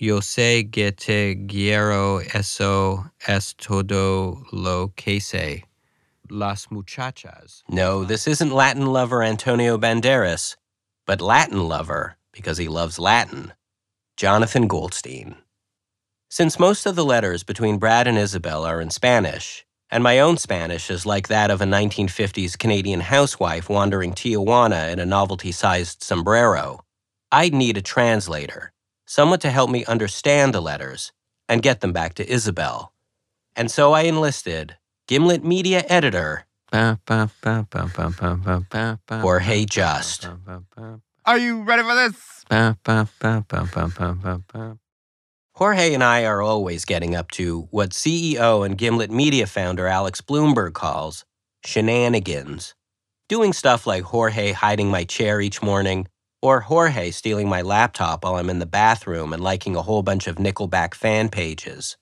Yo 0.00 0.20
sé 0.20 0.70
que 0.70 0.92
te 0.92 1.34
quiero 1.48 2.20
eso 2.32 3.10
es 3.26 3.52
todo 3.54 4.44
lo 4.52 4.92
que 4.94 5.18
sé. 5.18 5.64
Las 6.30 6.68
muchachas. 6.70 7.64
No, 7.68 8.04
this 8.04 8.28
isn't 8.28 8.52
Latin 8.52 8.86
lover 8.86 9.24
Antonio 9.24 9.76
Banderas, 9.76 10.54
but 11.04 11.20
Latin 11.20 11.66
lover 11.66 12.16
because 12.32 12.58
he 12.58 12.68
loves 12.68 13.00
Latin. 13.00 13.54
Jonathan 14.16 14.68
Goldstein. 14.68 15.34
Since 16.30 16.60
most 16.60 16.86
of 16.86 16.94
the 16.94 17.04
letters 17.04 17.42
between 17.42 17.78
Brad 17.78 18.06
and 18.06 18.16
Isabel 18.16 18.64
are 18.64 18.80
in 18.80 18.90
Spanish, 18.90 19.66
and 19.90 20.04
my 20.04 20.20
own 20.20 20.36
Spanish 20.36 20.92
is 20.92 21.06
like 21.06 21.26
that 21.26 21.50
of 21.50 21.60
a 21.60 21.64
1950s 21.64 22.56
Canadian 22.56 23.00
housewife 23.00 23.68
wandering 23.68 24.12
Tijuana 24.12 24.92
in 24.92 25.00
a 25.00 25.06
novelty 25.06 25.50
sized 25.50 26.04
sombrero, 26.04 26.84
I'd 27.32 27.52
need 27.52 27.76
a 27.76 27.82
translator, 27.82 28.72
someone 29.08 29.38
to 29.40 29.50
help 29.50 29.70
me 29.70 29.84
understand 29.86 30.52
the 30.52 30.60
letters 30.60 31.12
and 31.48 31.62
get 31.62 31.80
them 31.80 31.92
back 31.92 32.14
to 32.14 32.30
Isabel. 32.30 32.92
And 33.56 33.70
so 33.70 33.92
I 33.94 34.02
enlisted 34.02 34.76
Gimlet 35.08 35.42
media 35.42 35.82
editor 35.88 36.44
Jorge 39.22 39.64
Just. 39.64 40.28
Are 41.24 41.38
you 41.38 41.62
ready 41.62 41.82
for 41.82 41.94
this? 41.94 42.44
Jorge 45.54 45.94
and 45.94 46.04
I 46.04 46.24
are 46.24 46.42
always 46.42 46.84
getting 46.84 47.14
up 47.16 47.30
to 47.32 47.62
what 47.70 47.90
CEO 47.90 48.64
and 48.64 48.76
Gimlet 48.76 49.10
Media 49.10 49.46
founder 49.46 49.86
Alex 49.86 50.20
Blumberg 50.20 50.74
calls 50.74 51.24
shenanigans. 51.64 52.74
Doing 53.28 53.52
stuff 53.54 53.86
like 53.86 54.04
Jorge 54.04 54.52
hiding 54.52 54.90
my 54.90 55.04
chair 55.04 55.40
each 55.40 55.62
morning, 55.62 56.06
or 56.40 56.60
Jorge 56.60 57.10
stealing 57.10 57.48
my 57.48 57.62
laptop 57.62 58.24
while 58.24 58.36
I'm 58.36 58.50
in 58.50 58.58
the 58.58 58.66
bathroom 58.66 59.32
and 59.32 59.42
liking 59.42 59.76
a 59.76 59.82
whole 59.82 60.02
bunch 60.02 60.26
of 60.26 60.36
Nickelback 60.36 60.94
fan 60.94 61.28
pages. 61.28 61.96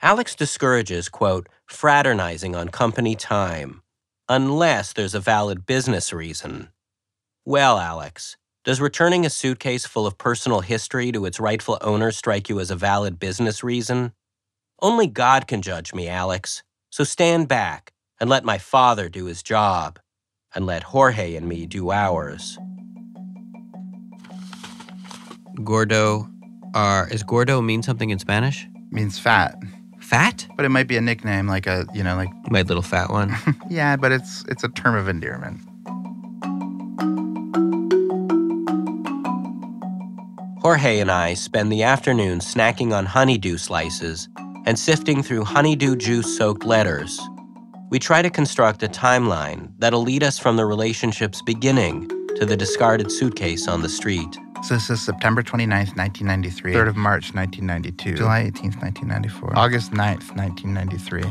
Alex 0.00 0.34
discourages, 0.34 1.08
quote, 1.08 1.48
fraternizing 1.66 2.56
on 2.56 2.68
company 2.68 3.14
time, 3.14 3.82
unless 4.28 4.92
there's 4.92 5.14
a 5.14 5.20
valid 5.20 5.64
business 5.64 6.12
reason. 6.12 6.70
Well, 7.44 7.78
Alex, 7.78 8.36
does 8.64 8.80
returning 8.80 9.24
a 9.24 9.30
suitcase 9.30 9.86
full 9.86 10.06
of 10.06 10.18
personal 10.18 10.60
history 10.60 11.12
to 11.12 11.24
its 11.24 11.40
rightful 11.40 11.78
owner 11.80 12.10
strike 12.10 12.48
you 12.48 12.58
as 12.60 12.70
a 12.70 12.76
valid 12.76 13.18
business 13.18 13.62
reason? 13.62 14.12
Only 14.80 15.06
God 15.06 15.46
can 15.46 15.62
judge 15.62 15.94
me, 15.94 16.08
Alex. 16.08 16.64
So 16.90 17.04
stand 17.04 17.48
back 17.48 17.92
and 18.20 18.28
let 18.28 18.44
my 18.44 18.58
father 18.58 19.08
do 19.08 19.26
his 19.26 19.42
job, 19.42 19.98
and 20.54 20.66
let 20.66 20.84
Jorge 20.84 21.34
and 21.34 21.48
me 21.48 21.66
do 21.66 21.90
ours. 21.90 22.58
Gordo, 25.64 26.28
are 26.74 27.08
is 27.10 27.22
gordo 27.22 27.60
mean 27.60 27.82
something 27.82 28.10
in 28.10 28.18
Spanish? 28.18 28.66
Means 28.90 29.18
fat, 29.18 29.56
Fat? 30.00 30.46
but 30.56 30.64
it 30.64 30.68
might 30.70 30.88
be 30.88 30.96
a 30.96 31.00
nickname, 31.00 31.46
like 31.46 31.66
a 31.66 31.86
you 31.94 32.02
know, 32.02 32.16
like 32.16 32.30
My 32.50 32.62
little 32.62 32.82
fat 32.82 33.10
one. 33.10 33.34
yeah, 33.70 33.96
but 33.96 34.12
it's 34.12 34.44
it's 34.48 34.64
a 34.64 34.68
term 34.68 34.94
of 34.94 35.08
endearment. 35.08 35.60
Jorge 40.60 41.00
and 41.00 41.10
I 41.10 41.34
spend 41.34 41.72
the 41.72 41.82
afternoon 41.82 42.38
snacking 42.38 42.92
on 42.92 43.04
honeydew 43.04 43.56
slices 43.58 44.28
and 44.64 44.78
sifting 44.78 45.20
through 45.22 45.44
honeydew 45.44 45.96
juice 45.96 46.38
soaked 46.38 46.64
letters. 46.64 47.20
We 47.90 47.98
try 47.98 48.22
to 48.22 48.30
construct 48.30 48.82
a 48.84 48.88
timeline 48.88 49.72
that'll 49.78 50.02
lead 50.02 50.22
us 50.22 50.38
from 50.38 50.56
the 50.56 50.64
relationship's 50.64 51.42
beginning 51.42 52.08
to 52.36 52.46
the 52.46 52.56
discarded 52.56 53.10
suitcase 53.10 53.66
on 53.66 53.82
the 53.82 53.88
street. 53.88 54.38
So 54.62 54.74
this 54.74 54.90
is 54.90 55.02
September 55.02 55.42
29th, 55.42 55.96
1993. 55.96 56.72
3rd 56.72 56.88
of 56.88 56.96
March, 56.96 57.34
1992. 57.34 58.16
July 58.16 58.44
18th, 58.44 58.80
1994. 58.80 59.58
August 59.58 59.90
9th, 59.90 60.36
1993. 60.36 61.24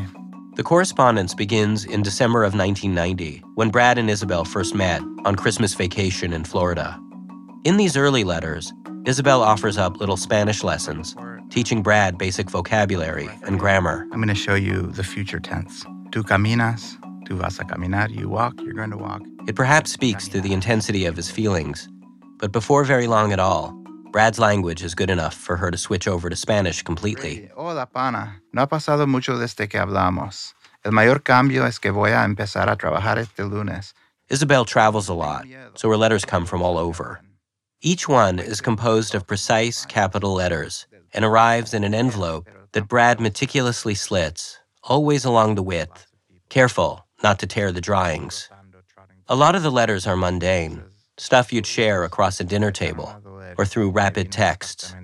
The 0.58 0.64
correspondence 0.64 1.34
begins 1.34 1.86
in 1.86 2.02
December 2.02 2.44
of 2.44 2.54
1990 2.54 3.42
when 3.56 3.70
Brad 3.70 3.98
and 3.98 4.10
Isabel 4.10 4.44
first 4.44 4.76
met 4.76 5.02
on 5.24 5.38
Christmas 5.38 5.74
vacation 5.74 6.34
in 6.34 6.44
Florida. 6.44 7.00
In 7.64 7.78
these 7.78 7.96
early 7.96 8.26
letters, 8.26 8.74
Isabel 9.06 9.42
offers 9.42 9.78
up 9.78 9.98
little 10.02 10.18
Spanish 10.18 10.62
lessons, 10.62 11.16
teaching 11.50 11.82
Brad 11.82 12.18
basic 12.18 12.50
vocabulary 12.50 13.30
and 13.44 13.58
grammar. 13.58 14.08
I'm 14.12 14.18
going 14.22 14.28
to 14.28 14.36
show 14.36 14.56
you 14.56 14.88
the 14.88 15.06
future 15.06 15.40
tense. 15.40 15.86
Tu 16.12 16.22
caminas, 16.22 16.98
tu 17.26 17.38
vas 17.38 17.60
a 17.60 17.64
caminar. 17.64 18.10
You 18.10 18.28
walk, 18.28 18.60
you're 18.62 18.74
going 18.74 18.92
to 18.92 18.98
walk. 18.98 19.22
It 19.48 19.56
perhaps 19.56 19.94
speaks 19.94 20.28
to 20.28 20.42
the 20.42 20.52
intensity 20.52 21.06
of 21.06 21.16
his 21.16 21.32
feelings, 21.32 21.88
but 22.42 22.52
before 22.52 22.84
very 22.84 23.08
long 23.08 23.32
at 23.32 23.40
all, 23.40 23.72
Brad's 24.12 24.40
language 24.40 24.84
is 24.84 24.96
good 24.96 25.12
enough 25.12 25.36
for 25.36 25.56
her 25.56 25.70
to 25.72 25.78
switch 25.78 26.08
over 26.08 26.28
to 26.28 26.36
Spanish 26.36 26.82
completely. 26.82 27.50
Hola, 27.56 27.86
pana. 27.86 28.42
No 28.52 28.62
ha 28.64 28.68
pasado 28.68 29.08
mucho 29.08 29.38
desde 29.38 29.70
que 29.70 29.80
hablamos. 29.80 30.54
El 30.84 30.92
mayor 30.92 31.20
cambio 31.20 31.66
es 31.66 31.78
que 31.78 31.92
voy 31.92 32.10
a 32.10 32.26
empezar 32.26 32.68
a 32.68 32.76
trabajar 32.76 33.20
este 33.20 33.40
lunes. 33.40 33.94
Isabel 34.28 34.66
travels 34.66 35.08
a 35.08 35.14
lot, 35.14 35.46
so 35.76 35.88
her 35.90 35.98
letters 35.98 36.26
come 36.26 36.46
from 36.46 36.64
all 36.64 36.78
over. 36.78 37.22
Each 37.82 38.10
one 38.10 38.40
is 38.40 38.60
composed 38.60 39.14
of 39.14 39.28
precise 39.28 39.86
capital 39.86 40.34
letters 40.34 40.88
and 41.14 41.24
arrives 41.24 41.74
in 41.74 41.84
an 41.84 41.94
envelope 41.94 42.50
that 42.72 42.88
Brad 42.88 43.20
meticulously 43.20 43.94
slits, 43.94 44.58
always 44.84 45.26
along 45.26 45.56
the 45.56 45.64
width, 45.64 46.08
careful 46.50 47.06
not 47.22 47.38
to 47.40 47.48
tear 47.48 47.72
the 47.72 47.82
drawings. 47.82 48.50
A 49.28 49.36
lot 49.36 49.56
of 49.56 49.64
the 49.64 49.72
letters 49.72 50.08
are 50.08 50.18
mundane, 50.18 50.84
stuff 51.22 51.54
you'd 51.54 51.68
share 51.68 52.04
across 52.04 52.40
a 52.40 52.44
dinner 52.44 52.72
table 52.72 53.16
or 53.58 53.66
through 53.66 53.92
rapid 53.92 54.32
texts. 54.32 54.96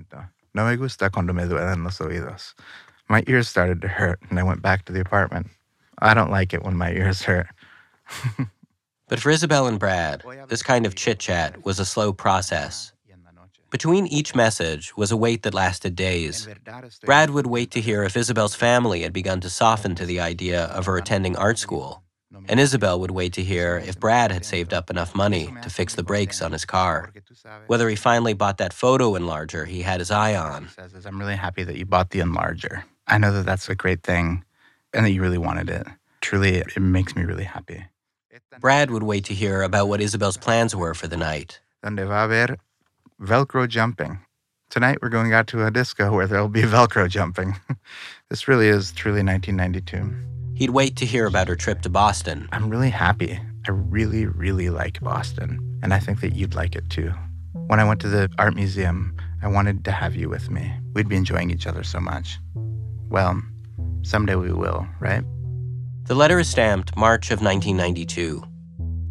No 0.52 0.66
me 0.66 0.76
gusta 0.76 1.10
cuando 1.10 1.32
me 1.32 1.44
duelen 1.44 1.84
los 1.84 1.98
oídos. 1.98 2.54
My 3.08 3.22
ears 3.28 3.48
started 3.48 3.80
to 3.82 3.88
hurt, 3.88 4.18
and 4.28 4.38
I 4.38 4.42
went 4.42 4.60
back 4.60 4.84
to 4.86 4.92
the 4.92 5.00
apartment. 5.00 5.46
I 6.00 6.14
don't 6.14 6.30
like 6.30 6.52
it 6.52 6.64
when 6.64 6.76
my 6.76 6.90
ears 6.92 7.22
hurt. 7.22 7.46
But 9.10 9.20
for 9.20 9.30
Isabel 9.30 9.66
and 9.66 9.78
Brad, 9.78 10.22
this 10.48 10.62
kind 10.62 10.84
of 10.84 10.94
chit 10.94 11.18
chat 11.18 11.64
was 11.64 11.80
a 11.80 11.86
slow 11.86 12.12
process. 12.12 12.92
Between 13.70 14.06
each 14.06 14.34
message 14.34 14.94
was 14.98 15.10
a 15.10 15.16
wait 15.16 15.44
that 15.44 15.54
lasted 15.54 15.96
days. 15.96 16.46
Brad 17.06 17.30
would 17.30 17.46
wait 17.46 17.70
to 17.70 17.80
hear 17.80 18.04
if 18.04 18.18
Isabel's 18.18 18.54
family 18.54 19.00
had 19.00 19.14
begun 19.14 19.40
to 19.40 19.48
soften 19.48 19.94
to 19.94 20.04
the 20.04 20.20
idea 20.20 20.64
of 20.66 20.84
her 20.84 20.98
attending 20.98 21.36
art 21.36 21.56
school. 21.58 22.02
And 22.48 22.60
Isabel 22.60 23.00
would 23.00 23.10
wait 23.10 23.32
to 23.34 23.42
hear 23.42 23.82
if 23.86 23.98
Brad 23.98 24.30
had 24.30 24.44
saved 24.44 24.74
up 24.74 24.90
enough 24.90 25.14
money 25.14 25.52
to 25.62 25.70
fix 25.70 25.94
the 25.94 26.02
brakes 26.02 26.42
on 26.42 26.52
his 26.52 26.64
car. 26.64 27.12
Whether 27.68 27.88
he 27.88 27.96
finally 27.96 28.34
bought 28.34 28.58
that 28.58 28.72
photo 28.72 29.12
enlarger 29.12 29.66
he 29.66 29.82
had 29.82 30.00
his 30.00 30.10
eye 30.10 30.36
on. 30.36 30.68
says 30.68 31.06
I'm 31.06 31.18
really 31.18 31.36
happy 31.36 31.64
that 31.64 31.76
you 31.76 31.86
bought 31.86 32.10
the 32.10 32.20
enlarger. 32.20 32.82
I 33.06 33.18
know 33.18 33.32
that 33.32 33.46
that's 33.46 33.68
a 33.68 33.74
great 33.74 34.02
thing 34.02 34.44
and 34.92 35.06
that 35.06 35.10
you 35.10 35.22
really 35.22 35.38
wanted 35.38 35.70
it. 35.70 35.86
Truly, 36.20 36.56
it, 36.56 36.78
makes 36.78 37.16
me 37.16 37.24
really 37.24 37.44
happy. 37.44 37.84
Brad 38.60 38.90
would 38.90 39.04
wait 39.04 39.24
to 39.26 39.34
hear 39.34 39.62
about 39.62 39.88
what 39.88 40.00
Isabel's 40.00 40.36
plans 40.36 40.74
were 40.74 40.94
for 40.94 41.06
the 41.06 41.16
night. 41.16 41.60
Donde 41.82 42.00
va 42.00 42.24
a 42.24 42.28
haber 42.28 42.56
Velcro 43.20 43.68
jumping. 43.68 44.20
Tonight, 44.68 44.98
we're 45.00 45.08
going 45.08 45.32
out 45.32 45.46
to 45.48 45.64
a 45.64 45.70
disco 45.70 46.12
where 46.12 46.26
there'll 46.26 46.48
be 46.48 46.62
Velcro 46.74 47.08
jumping. 47.08 47.56
this 48.28 48.48
really 48.48 48.68
is 48.68 48.92
truly 48.92 49.22
1992. 49.22 50.37
He'd 50.58 50.70
wait 50.70 50.96
to 50.96 51.06
hear 51.06 51.26
about 51.26 51.46
her 51.46 51.54
trip 51.54 51.82
to 51.82 51.88
Boston. 51.88 52.48
I'm 52.50 52.68
really 52.68 52.90
happy. 52.90 53.38
I 53.68 53.70
really, 53.70 54.26
really 54.26 54.70
like 54.70 55.00
Boston, 55.00 55.78
and 55.84 55.94
I 55.94 56.00
think 56.00 56.20
that 56.20 56.34
you'd 56.34 56.56
like 56.56 56.74
it 56.74 56.90
too. 56.90 57.12
When 57.68 57.78
I 57.78 57.84
went 57.84 58.00
to 58.00 58.08
the 58.08 58.28
art 58.38 58.56
museum, 58.56 59.16
I 59.40 59.46
wanted 59.46 59.84
to 59.84 59.92
have 59.92 60.16
you 60.16 60.28
with 60.28 60.50
me. 60.50 60.72
We'd 60.94 61.08
be 61.08 61.14
enjoying 61.14 61.52
each 61.52 61.68
other 61.68 61.84
so 61.84 62.00
much. 62.00 62.40
Well, 63.08 63.40
someday 64.02 64.34
we 64.34 64.52
will, 64.52 64.84
right? 64.98 65.22
The 66.06 66.16
letter 66.16 66.40
is 66.40 66.50
stamped 66.50 66.96
March 66.96 67.30
of 67.30 67.40
1992. 67.40 68.42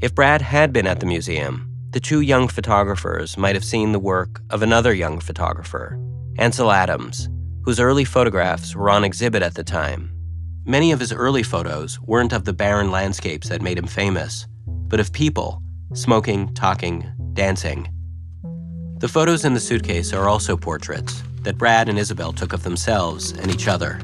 If 0.02 0.14
Brad 0.14 0.42
had 0.42 0.74
been 0.74 0.86
at 0.86 1.00
the 1.00 1.06
museum, 1.06 1.74
the 1.92 2.02
two 2.02 2.20
young 2.20 2.50
photographers 2.50 3.38
might 3.38 3.56
have 3.56 3.64
seen 3.64 3.94
the 3.94 4.00
work 4.00 4.42
of 4.50 4.64
another 4.64 4.94
young 4.94 5.22
photographer, 5.22 5.98
Ansel 6.40 6.74
Adams, 6.74 7.30
whose 7.64 7.80
early 7.80 8.04
photographs 8.04 8.76
were 8.76 8.90
on 8.90 9.06
exhibit 9.06 9.42
at 9.42 9.56
the 9.56 9.64
time. 9.64 10.12
Many 10.68 10.92
of 10.92 11.00
his 11.00 11.14
early 11.14 11.44
photos 11.44 11.98
weren't 12.02 12.34
of 12.34 12.44
the 12.44 12.52
barren 12.52 12.92
landscapes 12.92 13.48
that 13.48 13.62
made 13.62 13.78
him 13.78 13.88
famous, 13.88 14.48
but 14.68 15.00
of 15.00 15.14
people, 15.14 15.62
smoking, 15.94 16.54
talking, 16.56 17.10
dancing. 17.32 17.88
The 18.98 19.08
photos 19.08 19.46
in 19.46 19.54
the 19.54 19.62
suitcase 19.62 20.12
are 20.12 20.28
also 20.28 20.58
portraits 20.58 21.24
that 21.44 21.58
Brad 21.58 21.88
and 21.88 21.98
Isabel 21.98 22.34
took 22.34 22.52
of 22.52 22.64
themselves 22.64 23.32
and 23.32 23.50
each 23.50 23.70
other. 23.70 24.02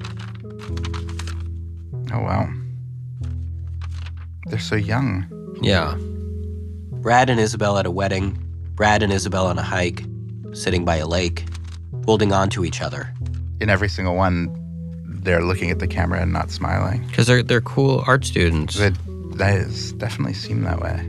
Oh, 2.14 2.22
wow. 2.22 2.50
They're 4.46 4.58
so 4.58 4.78
young. 4.78 5.58
Yeah. 5.62 5.98
Brad 7.02 7.30
and 7.30 7.42
Isabel 7.42 7.78
at 7.78 7.86
a 7.86 7.92
wedding, 7.92 8.42
Brad 8.74 9.04
and 9.04 9.12
Isabel 9.12 9.48
on 9.48 9.60
a 9.60 9.64
hike, 9.64 10.06
sitting 10.54 10.86
by 10.86 10.96
a 10.96 11.08
lake, 11.08 11.44
holding 12.06 12.32
on 12.32 12.50
to 12.52 12.64
each 12.64 12.82
other. 12.82 13.14
In 13.60 13.70
every 13.70 13.90
single 13.90 14.16
one, 14.16 14.63
they're 15.24 15.44
looking 15.44 15.72
at 15.72 15.80
the 15.80 15.88
camera 15.88 16.22
and 16.22 16.34
not 16.34 16.52
smiling. 16.52 17.06
Because 17.08 17.28
they're, 17.28 17.44
they're 17.44 17.62
cool 17.62 18.04
art 18.08 18.26
students. 18.26 18.76
That 18.76 18.94
that 19.38 19.54
has 19.54 19.94
definitely 19.94 20.34
seemed 20.34 20.66
that 20.66 20.80
way. 20.80 21.00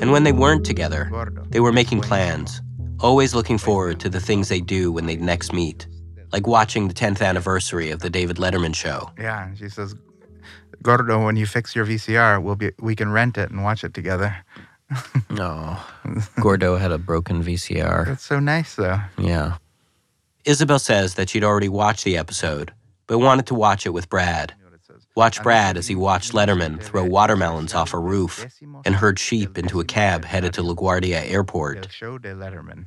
And 0.00 0.10
when 0.10 0.24
they 0.24 0.32
weren't 0.32 0.64
together, 0.64 1.10
they 1.50 1.60
were 1.60 1.72
making 1.72 2.00
plans, 2.00 2.60
always 2.98 3.34
looking 3.34 3.58
forward 3.58 4.00
to 4.00 4.08
the 4.08 4.18
things 4.20 4.48
they'd 4.48 4.66
do 4.66 4.90
when 4.90 5.06
they'd 5.06 5.20
next 5.20 5.52
meet, 5.52 5.86
like 6.32 6.46
watching 6.46 6.88
the 6.88 6.94
10th 6.94 7.22
anniversary 7.22 7.90
of 7.90 8.00
the 8.00 8.10
David 8.10 8.38
Letterman 8.38 8.74
show. 8.74 9.10
Yeah, 9.18 9.46
and 9.46 9.56
she 9.56 9.68
says, 9.68 9.94
"Gordo, 10.82 11.24
when 11.24 11.36
you 11.36 11.46
fix 11.46 11.76
your 11.76 11.84
VCR, 11.84 12.42
we'll 12.42 12.56
be 12.56 12.72
we 12.80 12.96
can 12.96 13.12
rent 13.12 13.38
it 13.38 13.50
and 13.50 13.62
watch 13.62 13.84
it 13.84 13.94
together." 13.94 14.36
No. 15.30 15.78
Gordo 16.40 16.76
had 16.76 16.92
a 16.92 16.98
broken 16.98 17.42
VCR. 17.42 18.06
That's 18.06 18.24
so 18.24 18.38
nice, 18.38 18.74
though. 18.74 19.00
Yeah. 19.16 19.56
Isabel 20.44 20.78
says 20.78 21.14
that 21.14 21.30
she'd 21.30 21.44
already 21.44 21.68
watched 21.68 22.04
the 22.04 22.16
episode, 22.16 22.72
but 23.06 23.18
wanted 23.18 23.46
to 23.46 23.54
watch 23.54 23.86
it 23.86 23.90
with 23.90 24.08
Brad. 24.08 24.54
Watch 25.14 25.42
Brad 25.42 25.76
as 25.76 25.86
he 25.86 25.94
watched 25.94 26.32
Letterman 26.32 26.82
throw 26.82 27.04
watermelons 27.04 27.74
off 27.74 27.92
a 27.92 27.98
roof 27.98 28.46
and 28.84 28.94
herd 28.94 29.18
sheep 29.18 29.58
into 29.58 29.78
a 29.78 29.84
cab 29.84 30.24
headed 30.24 30.54
to 30.54 30.62
LaGuardia 30.62 31.30
Airport. 31.30 31.78
El 31.78 31.88
show 31.88 32.18
de 32.18 32.34
Letterman. 32.34 32.86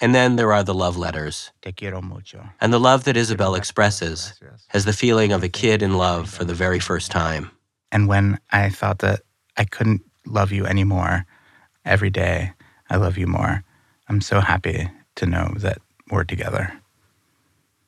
And 0.00 0.14
then 0.14 0.36
there 0.36 0.52
are 0.52 0.62
the 0.62 0.74
love 0.74 0.96
letters. 0.96 1.50
Te 1.60 1.72
quiero 1.72 2.00
mucho. 2.00 2.48
And 2.60 2.72
the 2.72 2.78
love 2.78 3.04
that 3.04 3.16
Isabel 3.16 3.56
expresses 3.56 4.40
has 4.68 4.84
the 4.84 4.92
feeling 4.92 5.32
of 5.32 5.42
a 5.42 5.48
kid 5.48 5.82
in 5.82 5.98
love 5.98 6.30
for 6.30 6.44
the 6.44 6.54
very 6.54 6.78
first 6.78 7.10
time. 7.10 7.50
And 7.90 8.06
when 8.06 8.38
I 8.52 8.70
thought 8.70 9.00
that 9.00 9.22
I 9.56 9.64
couldn't 9.64 10.02
love 10.24 10.52
you 10.52 10.64
anymore, 10.66 11.26
every 11.84 12.10
day 12.10 12.52
I 12.88 12.96
love 12.96 13.18
you 13.18 13.26
more. 13.26 13.64
I'm 14.08 14.20
so 14.20 14.40
happy 14.40 14.88
to 15.16 15.26
know 15.26 15.52
that 15.56 15.78
we're 16.10 16.24
together. 16.24 16.72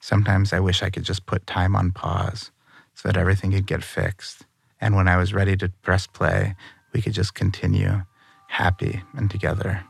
Sometimes 0.01 0.53
I 0.53 0.61
wish 0.61 0.83
I 0.83 0.91
could 0.91 1.05
just 1.05 1.27
put 1.27 1.47
time 1.47 1.77
on 1.77 1.93
pause 1.93 2.51
so 2.95 3.09
that 3.09 3.17
everything 3.17 3.53
could 3.53 3.67
get 3.67 3.85
fixed. 3.85 4.47
And 4.81 4.97
when 4.97 5.09
I 5.09 5.17
was 5.17 5.35
ready 5.35 5.57
to 5.59 5.69
press 5.83 6.07
play, 6.07 6.55
we 6.93 7.03
could 7.03 7.13
just 7.13 7.35
continue 7.35 8.03
happy 8.49 9.03
and 9.15 9.31
together. 9.31 9.83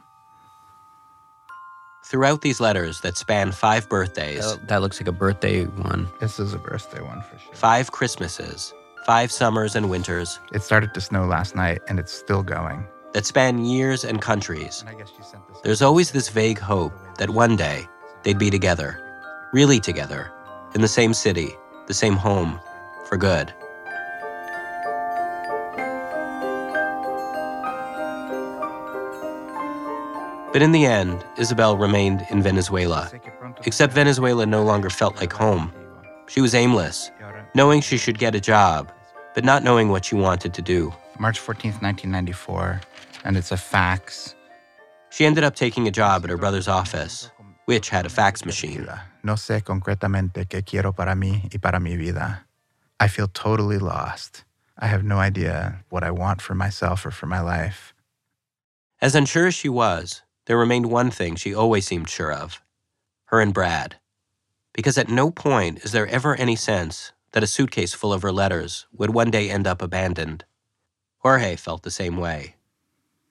Throughout 2.04 2.42
these 2.42 2.60
letters 2.60 3.00
that 3.02 3.16
span 3.16 3.52
five 3.52 3.88
birthdays, 3.88 4.40
That, 4.56 4.68
that 4.68 4.80
looks 4.82 5.00
like 5.00 5.06
a 5.08 5.12
birthday 5.12 5.64
one. 5.64 6.08
This 6.20 6.40
is 6.40 6.54
a 6.54 6.58
birthday 6.58 7.00
one 7.00 7.22
for 7.22 7.38
sure. 7.38 7.54
five 7.54 7.92
Christmases, 7.92 8.74
five 9.06 9.30
summers 9.30 9.76
and 9.76 9.88
winters 9.88 10.40
It 10.52 10.62
started 10.62 10.92
to 10.94 11.00
snow 11.00 11.24
last 11.26 11.54
night 11.54 11.80
and 11.88 11.98
it's 12.00 12.12
still 12.12 12.42
going. 12.42 12.84
that 13.12 13.26
span 13.26 13.64
years 13.64 14.04
and 14.04 14.20
countries, 14.20 14.80
And 14.84 14.88
I 14.96 14.98
guess 14.98 15.12
you 15.16 15.22
sent 15.24 15.46
this. 15.48 15.58
there's 15.62 15.82
always 15.82 16.10
this 16.10 16.28
vague 16.30 16.58
hope 16.58 16.92
that 17.18 17.30
one 17.30 17.54
day 17.54 17.86
they'd 18.22 18.38
be 18.38 18.50
together, 18.50 19.00
really 19.52 19.80
together, 19.80 20.30
in 20.74 20.80
the 20.80 20.88
same 20.88 21.14
city, 21.14 21.50
the 21.86 21.94
same 21.94 22.14
home, 22.14 22.60
for 23.06 23.16
good. 23.16 23.52
But 30.52 30.62
in 30.62 30.72
the 30.72 30.84
end, 30.84 31.24
Isabel 31.38 31.76
remained 31.76 32.26
in 32.30 32.42
Venezuela, 32.42 33.10
except 33.66 33.92
Venezuela 33.92 34.46
no 34.46 34.62
longer 34.64 34.90
felt 34.90 35.16
like 35.16 35.32
home. 35.32 35.72
She 36.26 36.40
was 36.40 36.54
aimless, 36.54 37.10
knowing 37.54 37.80
she 37.80 37.96
should 37.96 38.18
get 38.18 38.34
a 38.34 38.40
job, 38.40 38.92
but 39.34 39.44
not 39.44 39.62
knowing 39.62 39.90
what 39.90 40.04
she 40.04 40.16
wanted 40.16 40.52
to 40.54 40.62
do. 40.62 40.92
March 41.18 41.38
14, 41.38 41.72
1994, 41.80 42.80
and 43.24 43.36
it's 43.36 43.52
a 43.52 43.56
fax. 43.56 44.34
She 45.10 45.24
ended 45.24 45.44
up 45.44 45.54
taking 45.54 45.86
a 45.86 45.90
job 45.90 46.24
at 46.24 46.30
her 46.30 46.36
brother's 46.36 46.68
office, 46.68 47.30
which 47.66 47.90
had 47.90 48.06
a 48.06 48.10
fax 48.10 48.44
machine. 48.44 48.86
No 49.22 49.34
sé 49.34 49.62
concretamente 49.62 50.46
qué 50.46 50.64
quiero 50.64 50.92
para 50.92 51.14
mí 51.14 51.48
y 51.52 51.58
para 51.58 51.80
mi 51.80 51.96
vida. 51.96 52.46
I 52.98 53.08
feel 53.08 53.28
totally 53.28 53.78
lost. 53.78 54.44
I 54.78 54.86
have 54.86 55.04
no 55.04 55.18
idea 55.18 55.84
what 55.90 56.02
I 56.02 56.10
want 56.10 56.40
for 56.40 56.54
myself 56.54 57.04
or 57.04 57.10
for 57.10 57.26
my 57.26 57.40
life. 57.40 57.94
As 59.00 59.14
unsure 59.14 59.46
as 59.46 59.54
she 59.54 59.68
was, 59.68 60.22
there 60.46 60.58
remained 60.58 60.86
one 60.86 61.10
thing 61.10 61.36
she 61.36 61.54
always 61.54 61.86
seemed 61.86 62.08
sure 62.08 62.32
of 62.32 62.60
her 63.26 63.40
and 63.40 63.54
Brad. 63.54 63.96
Because 64.72 64.98
at 64.98 65.08
no 65.08 65.30
point 65.30 65.84
is 65.84 65.92
there 65.92 66.06
ever 66.08 66.34
any 66.34 66.56
sense 66.56 67.12
that 67.32 67.42
a 67.42 67.46
suitcase 67.46 67.94
full 67.94 68.12
of 68.12 68.22
her 68.22 68.32
letters 68.32 68.86
would 68.92 69.10
one 69.10 69.30
day 69.30 69.48
end 69.48 69.66
up 69.66 69.80
abandoned. 69.80 70.44
Jorge 71.18 71.56
felt 71.56 71.82
the 71.82 71.90
same 71.90 72.16
way. 72.16 72.56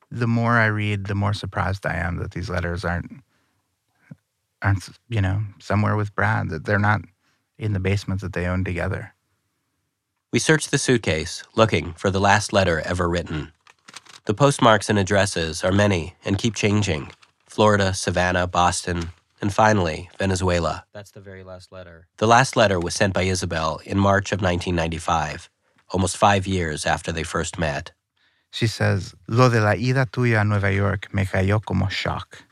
The 0.09 0.27
more 0.27 0.53
I 0.53 0.67
read, 0.67 1.05
the 1.05 1.15
more 1.15 1.33
surprised 1.33 1.85
I 1.85 1.95
am 1.95 2.17
that 2.17 2.31
these 2.31 2.49
letters 2.49 2.85
aren't 2.85 3.11
aren't 4.61 4.89
you 5.07 5.21
know 5.21 5.41
somewhere 5.59 5.95
with 5.95 6.15
Brad. 6.15 6.49
That 6.49 6.65
they're 6.65 6.79
not 6.79 7.01
in 7.57 7.73
the 7.73 7.79
basement 7.79 8.21
that 8.21 8.33
they 8.33 8.45
own 8.45 8.63
together. 8.63 9.13
We 10.31 10.39
search 10.39 10.69
the 10.69 10.77
suitcase, 10.77 11.43
looking 11.55 11.93
for 11.93 12.11
the 12.11 12.19
last 12.19 12.53
letter 12.53 12.81
ever 12.85 13.09
written. 13.09 13.51
The 14.25 14.35
postmarks 14.35 14.89
and 14.89 14.99
addresses 14.99 15.63
are 15.63 15.71
many 15.71 16.15
and 16.23 16.37
keep 16.37 16.53
changing 16.53 17.11
Florida, 17.47 17.95
Savannah, 17.95 18.45
Boston, 18.45 19.09
and 19.41 19.51
finally, 19.51 20.09
Venezuela. 20.19 20.85
That's 20.93 21.11
the 21.11 21.19
very 21.19 21.43
last 21.43 21.71
letter. 21.71 22.07
The 22.17 22.27
last 22.27 22.55
letter 22.55 22.79
was 22.79 22.93
sent 22.93 23.13
by 23.13 23.23
Isabel 23.23 23.81
in 23.85 23.97
March 23.97 24.31
of 24.31 24.41
1995, 24.41 25.49
almost 25.89 26.15
five 26.15 26.45
years 26.45 26.85
after 26.85 27.11
they 27.11 27.23
first 27.23 27.57
met. 27.57 27.91
She 28.51 28.67
says, 28.67 29.15
Lo 29.27 29.49
de 29.49 29.61
la 29.61 29.71
ida 29.71 30.05
tuya 30.05 30.41
a 30.41 30.43
Nueva 30.43 30.71
York 30.71 31.13
me 31.13 31.25
cayó 31.25 31.63
como 31.63 31.87
shock. 31.87 32.43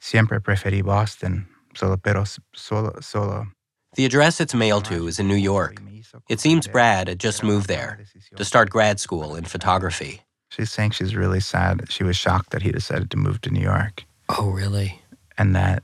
Siempre 0.00 0.40
preferí 0.40 0.82
Boston, 0.82 1.48
solo 1.76 1.96
pero 1.96 2.24
solo 2.54 2.98
solo. 3.00 3.46
The 3.94 4.04
address 4.04 4.40
it's 4.40 4.54
mailed 4.54 4.84
to 4.86 5.06
is 5.06 5.18
in 5.18 5.28
New 5.28 5.36
York. 5.36 5.80
It 6.28 6.40
seems 6.40 6.66
Brad 6.66 7.08
had 7.08 7.18
just 7.20 7.42
moved 7.42 7.68
there 7.68 7.98
to 8.36 8.44
start 8.44 8.70
grad 8.70 9.00
school 9.00 9.34
in 9.34 9.44
photography. 9.44 10.22
She's 10.50 10.70
saying 10.70 10.92
she's 10.92 11.14
really 11.16 11.40
sad. 11.40 11.90
She 11.90 12.04
was 12.04 12.16
shocked 12.16 12.50
that 12.50 12.62
he 12.62 12.72
decided 12.72 13.10
to 13.10 13.16
move 13.16 13.40
to 13.42 13.50
New 13.50 13.60
York 13.62 14.04
Oh, 14.28 14.50
really? 14.50 15.00
and 15.38 15.54
that 15.56 15.82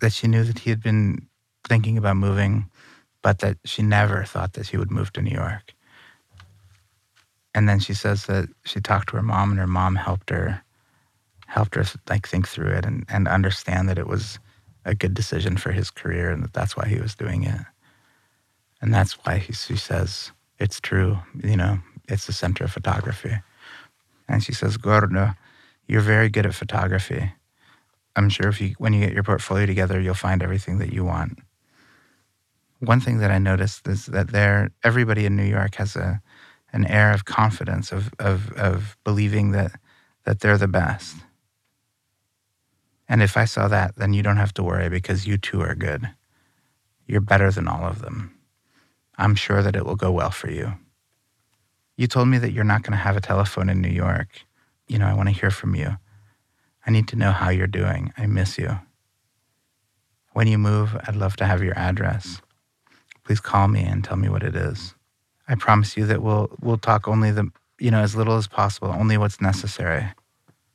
that 0.00 0.12
she 0.12 0.26
knew 0.26 0.44
that 0.44 0.58
he 0.60 0.70
had 0.70 0.82
been 0.82 1.26
thinking 1.68 1.96
about 1.96 2.16
moving, 2.16 2.68
but 3.22 3.38
that 3.38 3.56
she 3.64 3.82
never 3.82 4.24
thought 4.24 4.54
that 4.54 4.66
he 4.68 4.76
would 4.76 4.90
move 4.90 5.12
to 5.12 5.22
New 5.22 5.30
York. 5.30 5.72
And 7.54 7.68
then 7.68 7.78
she 7.80 7.94
says 7.94 8.26
that 8.26 8.48
she 8.64 8.80
talked 8.80 9.10
to 9.10 9.16
her 9.16 9.22
mom 9.22 9.50
and 9.50 9.60
her 9.60 9.66
mom 9.66 9.94
helped 9.94 10.30
her 10.30 10.62
helped 11.52 11.74
her 11.74 11.84
like 12.08 12.26
think 12.26 12.48
through 12.48 12.70
it 12.70 12.86
and, 12.86 13.04
and 13.10 13.28
understand 13.28 13.86
that 13.86 13.98
it 13.98 14.06
was 14.06 14.38
a 14.86 14.94
good 14.94 15.12
decision 15.12 15.58
for 15.58 15.70
his 15.70 15.90
career 15.90 16.30
and 16.30 16.42
that 16.42 16.54
that's 16.54 16.78
why 16.78 16.86
he 16.88 16.98
was 16.98 17.14
doing 17.14 17.44
it. 17.44 17.60
And 18.80 18.92
that's 18.92 19.12
why 19.22 19.36
he, 19.36 19.52
she 19.52 19.76
says 19.76 20.32
it's 20.58 20.80
true, 20.80 21.18
you 21.44 21.58
know, 21.58 21.78
it's 22.08 22.26
the 22.26 22.32
center 22.32 22.64
of 22.64 22.72
photography. 22.72 23.34
And 24.28 24.42
she 24.42 24.54
says, 24.54 24.78
Gordo, 24.78 25.34
you're 25.86 26.00
very 26.00 26.30
good 26.30 26.46
at 26.46 26.54
photography. 26.54 27.32
I'm 28.16 28.30
sure 28.30 28.48
if 28.48 28.58
you 28.58 28.74
when 28.78 28.94
you 28.94 29.00
get 29.00 29.12
your 29.12 29.22
portfolio 29.22 29.66
together, 29.66 30.00
you'll 30.00 30.14
find 30.14 30.42
everything 30.42 30.78
that 30.78 30.92
you 30.92 31.04
want. 31.04 31.38
One 32.80 33.00
thing 33.00 33.18
that 33.18 33.30
I 33.30 33.38
noticed 33.38 33.86
is 33.86 34.06
that 34.06 34.32
there 34.32 34.70
everybody 34.82 35.26
in 35.26 35.36
New 35.36 35.50
York 35.58 35.74
has 35.74 35.96
a 35.96 36.22
an 36.72 36.86
air 36.86 37.12
of 37.12 37.26
confidence 37.26 37.92
of 37.92 38.10
of 38.18 38.52
of 38.52 38.96
believing 39.04 39.52
that 39.52 39.72
that 40.24 40.40
they're 40.40 40.58
the 40.58 40.68
best. 40.68 41.16
And 43.12 43.22
if 43.22 43.36
I 43.36 43.44
saw 43.44 43.68
that, 43.68 43.96
then 43.96 44.14
you 44.14 44.22
don't 44.22 44.38
have 44.38 44.54
to 44.54 44.62
worry 44.62 44.88
because 44.88 45.26
you 45.26 45.36
too 45.36 45.60
are 45.60 45.74
good. 45.74 46.08
You're 47.06 47.20
better 47.20 47.50
than 47.50 47.68
all 47.68 47.84
of 47.84 48.00
them. 48.00 48.34
I'm 49.18 49.34
sure 49.34 49.62
that 49.62 49.76
it 49.76 49.84
will 49.84 49.96
go 49.96 50.10
well 50.10 50.30
for 50.30 50.50
you. 50.50 50.72
You 51.98 52.06
told 52.06 52.28
me 52.28 52.38
that 52.38 52.52
you're 52.52 52.64
not 52.64 52.84
going 52.84 52.92
to 52.92 53.04
have 53.04 53.18
a 53.18 53.20
telephone 53.20 53.68
in 53.68 53.82
New 53.82 53.90
York. 53.90 54.28
You 54.88 54.98
know, 54.98 55.04
I 55.04 55.12
want 55.12 55.28
to 55.28 55.34
hear 55.34 55.50
from 55.50 55.74
you. 55.74 55.98
I 56.86 56.90
need 56.90 57.06
to 57.08 57.16
know 57.16 57.32
how 57.32 57.50
you're 57.50 57.66
doing. 57.66 58.14
I 58.16 58.24
miss 58.24 58.56
you. 58.56 58.80
When 60.32 60.46
you 60.46 60.56
move, 60.56 60.96
I'd 61.06 61.14
love 61.14 61.36
to 61.36 61.44
have 61.44 61.62
your 61.62 61.78
address. 61.78 62.40
Please 63.24 63.40
call 63.40 63.68
me 63.68 63.82
and 63.82 64.02
tell 64.02 64.16
me 64.16 64.30
what 64.30 64.42
it 64.42 64.56
is. 64.56 64.94
I 65.46 65.56
promise 65.56 65.98
you 65.98 66.06
that 66.06 66.22
we'll 66.22 66.48
we'll 66.62 66.78
talk 66.78 67.06
only 67.06 67.30
the 67.30 67.50
you 67.78 67.90
know 67.90 68.00
as 68.00 68.16
little 68.16 68.38
as 68.38 68.48
possible, 68.48 68.88
only 68.88 69.18
what's 69.18 69.38
necessary. 69.38 70.06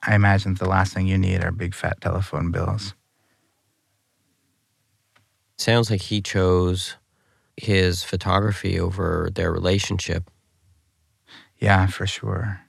I 0.05 0.15
imagine 0.15 0.53
the 0.53 0.69
last 0.69 0.93
thing 0.93 1.07
you 1.07 1.17
need 1.17 1.43
are 1.43 1.51
big 1.51 1.73
fat 1.73 1.99
telephone 2.01 2.51
bills. 2.51 2.93
Sounds 5.57 5.89
like 5.89 6.01
he 6.01 6.21
chose 6.21 6.95
his 7.55 8.03
photography 8.03 8.79
over 8.79 9.29
their 9.33 9.51
relationship. 9.51 10.29
Yeah, 11.59 11.87
for 11.87 12.05
sure. 12.05 12.61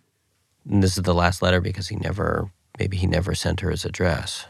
And 0.68 0.82
this 0.82 0.96
is 0.96 1.02
the 1.02 1.14
last 1.14 1.42
letter 1.42 1.60
because 1.60 1.88
he 1.88 1.96
never, 1.96 2.50
maybe 2.78 2.96
he 2.96 3.06
never 3.06 3.34
sent 3.34 3.60
her 3.60 3.70
his 3.70 3.84
address. 3.84 4.46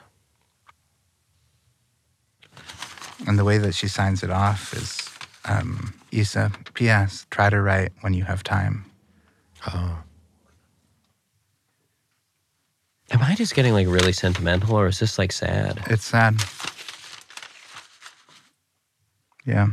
And 3.26 3.38
the 3.38 3.44
way 3.44 3.58
that 3.58 3.74
she 3.74 3.88
signs 3.88 4.22
it 4.22 4.30
off 4.30 4.72
is 4.74 5.08
um, 5.44 5.94
Isa, 6.12 6.52
P.S. 6.74 7.26
Try 7.30 7.50
to 7.50 7.60
write 7.60 7.92
when 8.00 8.14
you 8.14 8.24
have 8.24 8.44
time. 8.44 8.84
Oh. 9.66 9.98
Am 13.10 13.22
I 13.22 13.34
just 13.34 13.54
getting 13.54 13.72
like 13.72 13.86
really 13.86 14.12
sentimental 14.12 14.76
or 14.76 14.86
is 14.86 14.98
this 14.98 15.18
like 15.18 15.32
sad? 15.32 15.82
It's 15.86 16.04
sad. 16.04 16.36
Yeah. 19.46 19.68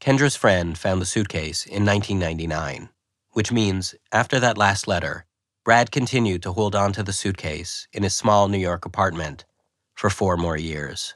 Kendra's 0.00 0.36
friend 0.36 0.76
found 0.76 1.00
the 1.00 1.06
suitcase 1.06 1.66
in 1.66 1.84
1999, 1.84 2.88
which 3.32 3.52
means 3.52 3.94
after 4.12 4.40
that 4.40 4.58
last 4.58 4.88
letter, 4.88 5.24
Brad 5.64 5.90
continued 5.90 6.42
to 6.42 6.52
hold 6.52 6.74
on 6.74 6.92
to 6.92 7.02
the 7.02 7.12
suitcase 7.12 7.88
in 7.92 8.02
his 8.02 8.14
small 8.14 8.48
New 8.48 8.58
York 8.58 8.84
apartment 8.84 9.44
for 9.94 10.10
four 10.10 10.36
more 10.36 10.56
years. 10.56 11.14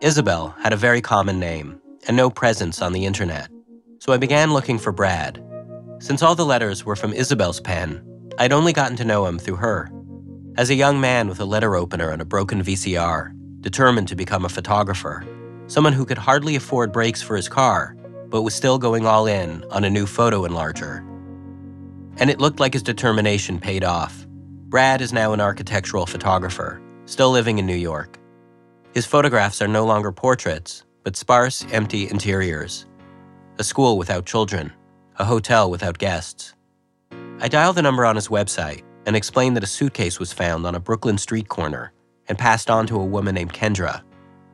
Isabel 0.00 0.54
had 0.62 0.72
a 0.72 0.78
very 0.78 1.02
common 1.02 1.38
name 1.38 1.78
and 2.08 2.16
no 2.16 2.30
presence 2.30 2.80
on 2.80 2.94
the 2.94 3.04
internet, 3.04 3.50
so 3.98 4.14
I 4.14 4.16
began 4.16 4.54
looking 4.54 4.78
for 4.78 4.92
Brad. 4.92 5.44
Since 5.98 6.22
all 6.22 6.34
the 6.34 6.46
letters 6.46 6.86
were 6.86 6.96
from 6.96 7.12
Isabel's 7.12 7.60
pen, 7.60 8.02
I'd 8.38 8.54
only 8.54 8.72
gotten 8.72 8.96
to 8.96 9.04
know 9.04 9.26
him 9.26 9.38
through 9.38 9.56
her. 9.56 9.90
As 10.56 10.70
a 10.70 10.74
young 10.74 11.02
man 11.02 11.28
with 11.28 11.38
a 11.38 11.44
letter 11.44 11.76
opener 11.76 12.08
and 12.08 12.22
a 12.22 12.24
broken 12.24 12.62
VCR, 12.62 13.34
determined 13.60 14.08
to 14.08 14.16
become 14.16 14.46
a 14.46 14.48
photographer, 14.48 15.22
someone 15.66 15.92
who 15.92 16.06
could 16.06 16.16
hardly 16.16 16.56
afford 16.56 16.92
brakes 16.92 17.20
for 17.20 17.36
his 17.36 17.50
car, 17.50 17.94
but 18.30 18.40
was 18.40 18.54
still 18.54 18.78
going 18.78 19.04
all 19.04 19.26
in 19.26 19.62
on 19.70 19.84
a 19.84 19.90
new 19.90 20.06
photo 20.06 20.46
enlarger. 20.46 21.06
And 22.16 22.30
it 22.30 22.40
looked 22.40 22.58
like 22.58 22.72
his 22.72 22.82
determination 22.82 23.60
paid 23.60 23.84
off. 23.84 24.26
Brad 24.70 25.02
is 25.02 25.12
now 25.12 25.34
an 25.34 25.42
architectural 25.42 26.06
photographer, 26.06 26.80
still 27.04 27.30
living 27.30 27.58
in 27.58 27.66
New 27.66 27.76
York. 27.76 28.19
His 28.92 29.06
photographs 29.06 29.62
are 29.62 29.68
no 29.68 29.84
longer 29.84 30.10
portraits, 30.10 30.84
but 31.04 31.16
sparse, 31.16 31.64
empty 31.70 32.08
interiors. 32.08 32.86
A 33.58 33.64
school 33.64 33.96
without 33.96 34.26
children, 34.26 34.72
a 35.16 35.24
hotel 35.24 35.70
without 35.70 35.98
guests. 35.98 36.54
I 37.38 37.46
dialed 37.46 37.76
the 37.76 37.82
number 37.82 38.04
on 38.04 38.16
his 38.16 38.28
website 38.28 38.82
and 39.06 39.14
explained 39.14 39.56
that 39.56 39.62
a 39.62 39.68
suitcase 39.68 40.18
was 40.18 40.32
found 40.32 40.66
on 40.66 40.74
a 40.74 40.80
Brooklyn 40.80 41.18
street 41.18 41.48
corner 41.48 41.92
and 42.28 42.36
passed 42.36 42.68
on 42.68 42.86
to 42.88 43.00
a 43.00 43.04
woman 43.04 43.36
named 43.36 43.52
Kendra, 43.52 44.02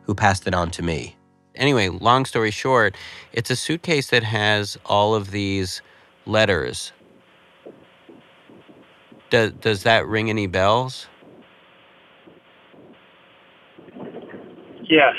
who 0.02 0.14
passed 0.14 0.46
it 0.46 0.54
on 0.54 0.70
to 0.72 0.82
me. 0.82 1.16
Anyway, 1.54 1.88
long 1.88 2.26
story 2.26 2.50
short, 2.50 2.94
it's 3.32 3.50
a 3.50 3.56
suitcase 3.56 4.08
that 4.10 4.22
has 4.22 4.76
all 4.84 5.14
of 5.14 5.30
these 5.30 5.80
letters. 6.26 6.92
Does, 9.30 9.52
does 9.52 9.82
that 9.84 10.06
ring 10.06 10.28
any 10.28 10.46
bells? 10.46 11.06
Yes. 14.88 15.14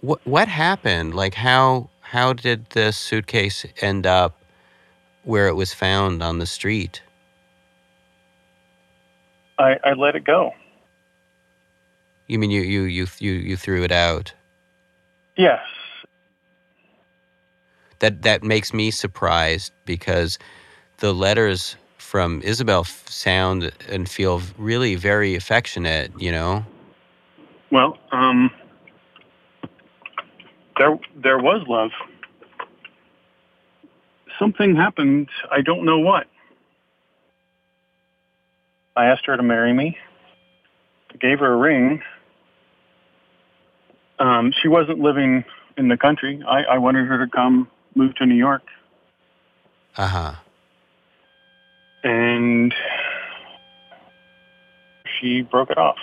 What 0.00 0.20
what 0.26 0.48
happened? 0.48 1.14
Like 1.14 1.34
how 1.34 1.90
how 2.00 2.32
did 2.32 2.66
this 2.70 2.96
suitcase 2.96 3.64
end 3.80 4.06
up 4.06 4.36
where 5.24 5.48
it 5.48 5.54
was 5.54 5.72
found 5.72 6.22
on 6.22 6.38
the 6.38 6.46
street? 6.46 7.02
I, 9.58 9.76
I 9.84 9.92
let 9.94 10.16
it 10.16 10.24
go. 10.24 10.52
You 12.26 12.38
mean 12.38 12.50
you 12.50 12.62
you 12.62 12.82
you 12.84 13.06
you 13.18 13.32
you 13.32 13.56
threw 13.56 13.82
it 13.84 13.92
out? 13.92 14.32
Yes. 15.36 15.60
That 18.00 18.22
that 18.22 18.42
makes 18.42 18.74
me 18.74 18.90
surprised 18.90 19.72
because 19.84 20.38
the 20.98 21.14
letters 21.14 21.76
from 22.12 22.42
Isabel 22.42 22.84
sound 22.84 23.72
and 23.88 24.06
feel 24.06 24.42
really 24.58 24.96
very 24.96 25.34
affectionate, 25.34 26.12
you 26.18 26.30
know. 26.30 26.62
Well, 27.70 27.96
um, 28.10 28.50
there 30.76 31.00
there 31.16 31.38
was 31.38 31.66
love. 31.66 31.90
Something 34.38 34.76
happened. 34.76 35.30
I 35.50 35.62
don't 35.62 35.86
know 35.86 36.00
what. 36.00 36.26
I 38.94 39.06
asked 39.06 39.24
her 39.24 39.34
to 39.38 39.42
marry 39.42 39.72
me. 39.72 39.96
Gave 41.18 41.38
her 41.38 41.54
a 41.54 41.56
ring. 41.56 42.02
Um, 44.18 44.52
she 44.60 44.68
wasn't 44.68 44.98
living 44.98 45.46
in 45.78 45.88
the 45.88 45.96
country. 45.96 46.42
I, 46.46 46.64
I 46.74 46.76
wanted 46.76 47.06
her 47.06 47.24
to 47.24 47.30
come 47.30 47.68
move 47.94 48.14
to 48.16 48.26
New 48.26 48.34
York, 48.34 48.64
Uh-huh. 49.96 50.34
And 52.04 52.74
she 55.20 55.42
broke 55.42 55.70
it 55.70 55.78
off. 55.78 55.98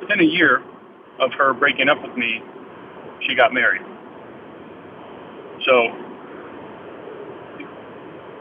Within 0.00 0.20
a 0.20 0.24
year 0.24 0.62
of 1.20 1.32
her 1.32 1.54
breaking 1.54 1.88
up 1.88 2.02
with 2.02 2.16
me, 2.16 2.42
she 3.26 3.34
got 3.34 3.52
married. 3.52 3.82
So 5.64 5.88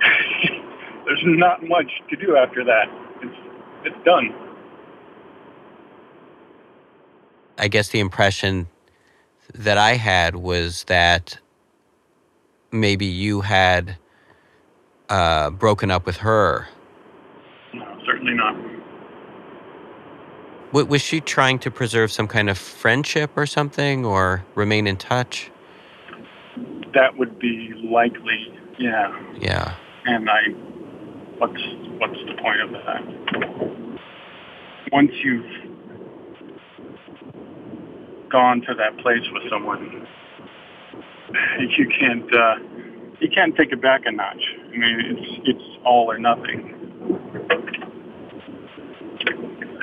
there's 1.05 1.21
not 1.23 1.63
much 1.63 1.91
to 2.09 2.15
do 2.15 2.35
after 2.35 2.63
that. 2.63 2.87
It's 3.21 3.35
it's 3.83 4.05
done. 4.05 4.33
I 7.57 7.67
guess 7.67 7.89
the 7.89 7.99
impression 7.99 8.67
that 9.53 9.77
I 9.77 9.95
had 9.95 10.35
was 10.35 10.83
that 10.85 11.37
maybe 12.71 13.05
you 13.05 13.41
had 13.41 13.97
uh, 15.09 15.49
broken 15.49 15.91
up 15.91 16.05
with 16.05 16.17
her. 16.17 16.67
No, 17.73 17.99
certainly 18.05 18.33
not. 18.33 18.55
W- 20.67 20.87
was 20.87 21.01
she 21.01 21.19
trying 21.19 21.59
to 21.59 21.71
preserve 21.71 22.11
some 22.11 22.27
kind 22.27 22.49
of 22.49 22.57
friendship 22.57 23.31
or 23.35 23.45
something, 23.45 24.05
or 24.05 24.45
remain 24.55 24.87
in 24.87 24.97
touch? 24.97 25.51
That 26.93 27.17
would 27.17 27.39
be 27.39 27.73
likely. 27.83 28.53
Yeah. 28.79 29.17
Yeah. 29.39 29.75
And 30.05 30.29
I, 30.29 30.49
what's 31.37 31.61
what's 31.99 32.19
the 32.25 32.35
point 32.41 32.61
of 32.61 32.71
that? 32.71 33.03
Once 34.91 35.11
you've 35.23 35.45
gone 38.29 38.61
to 38.61 38.73
that 38.73 38.97
place 38.99 39.23
with 39.31 39.43
someone, 39.49 40.07
you 41.77 41.87
can't 41.87 42.33
uh, 42.33 42.55
you 43.19 43.29
can't 43.29 43.55
take 43.55 43.71
it 43.71 43.81
back 43.81 44.01
a 44.05 44.11
notch. 44.11 44.43
I 44.73 44.77
mean, 44.77 44.99
it's 44.99 45.41
it's 45.45 45.77
all 45.85 46.09
or 46.09 46.17
nothing, 46.17 46.73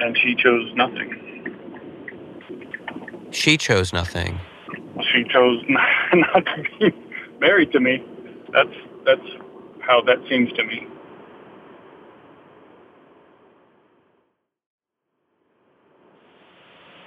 and 0.01 0.19
she 0.19 0.35
chose 0.35 0.73
nothing. 0.75 1.25
She 3.31 3.57
chose 3.57 3.93
nothing. 3.93 4.41
She 5.13 5.25
chose 5.25 5.63
not, 5.69 5.89
not 6.15 6.45
to 6.47 6.63
be 6.81 6.95
married 7.41 7.73
to 7.73 7.81
me. 7.81 8.05
That's 8.53 8.75
that's 9.05 9.29
how 9.81 10.03
that 10.03 10.19
seems 10.29 10.53
to 10.53 10.65
me. 10.65 10.87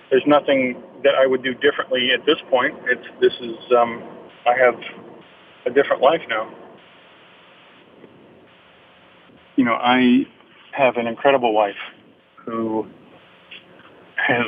There's 0.10 0.24
nothing 0.28 0.82
that 1.04 1.16
I 1.16 1.26
would 1.26 1.42
do 1.42 1.54
differently 1.54 2.12
at 2.14 2.26
this 2.26 2.38
point. 2.50 2.76
It's 2.86 3.08
this 3.22 3.34
is 3.40 3.56
um, 3.76 4.04
I 4.46 4.58
have 4.58 4.76
a 5.66 5.70
different 5.70 6.02
life 6.02 6.22
now. 6.28 6.54
You 9.56 9.66
know, 9.66 9.74
I 9.74 10.26
have 10.72 10.98
an 10.98 11.08
incredible 11.08 11.54
wife 11.54 11.76
who 12.46 12.88
has 14.16 14.48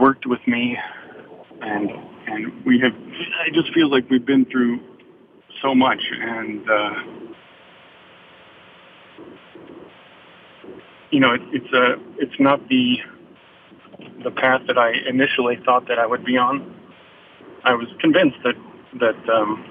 worked 0.00 0.26
with 0.26 0.40
me 0.46 0.76
and 1.60 1.90
and 2.26 2.64
we 2.64 2.78
have 2.80 2.92
I 3.44 3.50
just 3.52 3.72
feel 3.74 3.90
like 3.90 4.08
we've 4.10 4.24
been 4.24 4.44
through 4.46 4.80
so 5.62 5.74
much 5.74 6.00
and 6.20 6.70
uh 6.70 6.94
you 11.10 11.20
know 11.20 11.34
it, 11.34 11.42
it's 11.52 11.72
a 11.72 11.96
it's 12.18 12.38
not 12.38 12.68
the 12.68 12.98
the 14.22 14.30
path 14.30 14.62
that 14.66 14.78
I 14.78 14.92
initially 15.08 15.56
thought 15.64 15.88
that 15.88 15.98
I 15.98 16.06
would 16.06 16.24
be 16.24 16.36
on. 16.36 16.74
I 17.64 17.74
was 17.74 17.88
convinced 18.00 18.38
that 18.44 18.54
that 18.94 19.28
um 19.28 19.64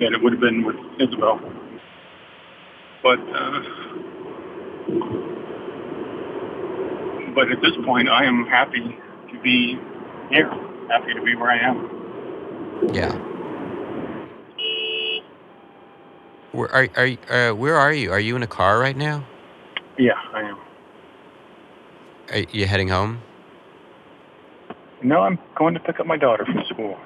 that 0.00 0.12
it 0.12 0.22
would 0.22 0.32
have 0.32 0.40
been 0.40 0.64
with 0.64 0.76
Isabel. 0.98 1.40
But 3.02 3.18
uh 3.20 3.60
but 7.34 7.50
at 7.50 7.60
this 7.62 7.72
point 7.84 8.08
I 8.08 8.24
am 8.24 8.46
happy 8.46 8.80
to 9.32 9.40
be 9.42 9.78
here, 10.30 10.50
happy 10.88 11.14
to 11.14 11.22
be 11.22 11.34
where 11.36 11.50
I 11.50 11.58
am. 11.58 12.90
Yeah. 12.92 13.12
Where 16.52 16.72
are 16.72 16.88
are 16.96 17.06
you- 17.06 17.18
uh, 17.28 17.50
where 17.50 17.76
are 17.76 17.92
you? 17.92 18.10
Are 18.12 18.20
you 18.20 18.34
in 18.34 18.42
a 18.42 18.46
car 18.46 18.78
right 18.78 18.96
now? 18.96 19.24
Yeah, 19.98 20.12
I 20.32 20.40
am. 20.42 20.58
Are 22.32 22.38
you 22.50 22.66
heading 22.66 22.88
home? 22.88 23.20
No, 25.06 25.20
I'm 25.20 25.38
going 25.54 25.72
to 25.74 25.78
pick 25.78 26.00
up 26.00 26.06
my 26.06 26.16
daughter 26.16 26.44
from 26.44 26.64
school. 26.68 26.98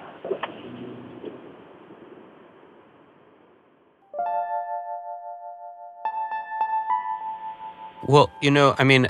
Well, 8.08 8.30
you 8.40 8.50
know, 8.50 8.74
I 8.78 8.84
mean, 8.84 9.08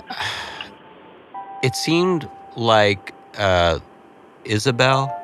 it 1.62 1.76
seemed 1.76 2.28
like 2.56 3.14
uh, 3.38 3.78
Isabel. 4.44 5.16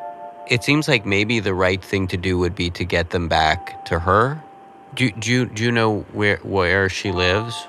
It 0.49 0.63
seems 0.63 0.87
like 0.87 1.05
maybe 1.05 1.41
the 1.41 1.53
right 1.53 1.85
thing 1.85 2.07
to 2.07 2.17
do 2.17 2.39
would 2.39 2.55
be 2.55 2.71
to 2.71 2.85
get 2.85 3.11
them 3.11 3.27
back 3.27 3.85
to 3.87 3.99
her. 3.99 4.41
Do, 4.95 5.11
do, 5.11 5.33
you, 5.33 5.47
do 5.47 5.65
you 5.65 5.73
know 5.73 6.03
where 6.13 6.37
where 6.45 6.89
she 6.89 7.11
lives? 7.11 7.67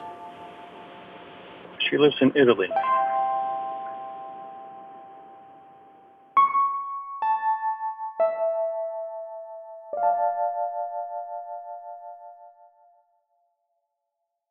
She 1.90 1.98
lives 1.98 2.18
in 2.22 2.32
Italy. 2.36 2.70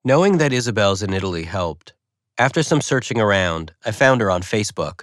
Knowing 0.06 0.38
that 0.38 0.52
Isabel's 0.52 1.02
in 1.02 1.12
Italy 1.12 1.42
helped. 1.42 1.92
After 2.38 2.62
some 2.62 2.80
searching 2.80 3.18
around, 3.18 3.72
I 3.84 3.90
found 3.90 4.20
her 4.20 4.30
on 4.30 4.42
Facebook. 4.42 5.02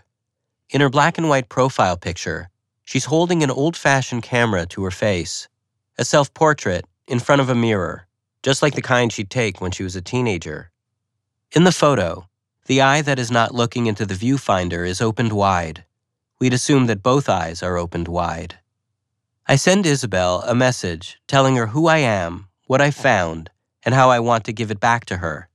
In 0.70 0.80
her 0.80 0.90
black 0.90 1.18
and 1.18 1.28
white 1.28 1.50
profile 1.50 1.98
picture, 1.98 2.50
she's 2.86 3.04
holding 3.04 3.44
an 3.44 3.52
old 3.52 3.76
fashioned 3.76 4.24
camera 4.24 4.66
to 4.68 4.82
her 4.86 4.92
face, 4.92 5.50
a 5.98 6.06
self 6.06 6.34
portrait 6.34 6.86
in 7.06 7.20
front 7.20 7.42
of 7.42 7.50
a 7.50 7.54
mirror, 7.54 8.08
just 8.44 8.62
like 8.62 8.76
the 8.76 8.82
kind 8.82 9.12
she'd 9.12 9.30
take 9.30 9.60
when 9.60 9.72
she 9.72 9.84
was 9.84 9.98
a 9.98 10.02
teenager. 10.02 10.72
In 11.52 11.66
the 11.66 11.74
photo, 11.74 12.30
the 12.68 12.82
eye 12.82 13.02
that 13.02 13.20
is 13.20 13.30
not 13.30 13.54
looking 13.54 13.88
into 13.88 14.06
the 14.06 14.14
viewfinder 14.14 14.88
is 14.88 15.02
opened 15.02 15.34
wide. 15.34 15.84
We'd 16.40 16.54
assume 16.54 16.86
that 16.86 17.04
both 17.04 17.28
eyes 17.28 17.62
are 17.62 17.76
opened 17.76 18.08
wide. 18.08 18.60
I 19.48 19.58
send 19.58 19.86
Isabel 19.86 20.46
a 20.48 20.56
message 20.56 21.20
telling 21.28 21.58
her 21.58 21.68
who 21.68 21.88
I 21.88 21.98
am, 21.98 22.48
what 22.68 22.80
I 22.80 22.90
found, 22.90 23.50
and 23.86 23.94
how 23.94 24.10
I 24.10 24.20
want 24.20 24.46
to 24.46 24.54
give 24.54 24.72
it 24.72 24.80
back 24.80 25.06
to 25.06 25.18
her. 25.18 25.50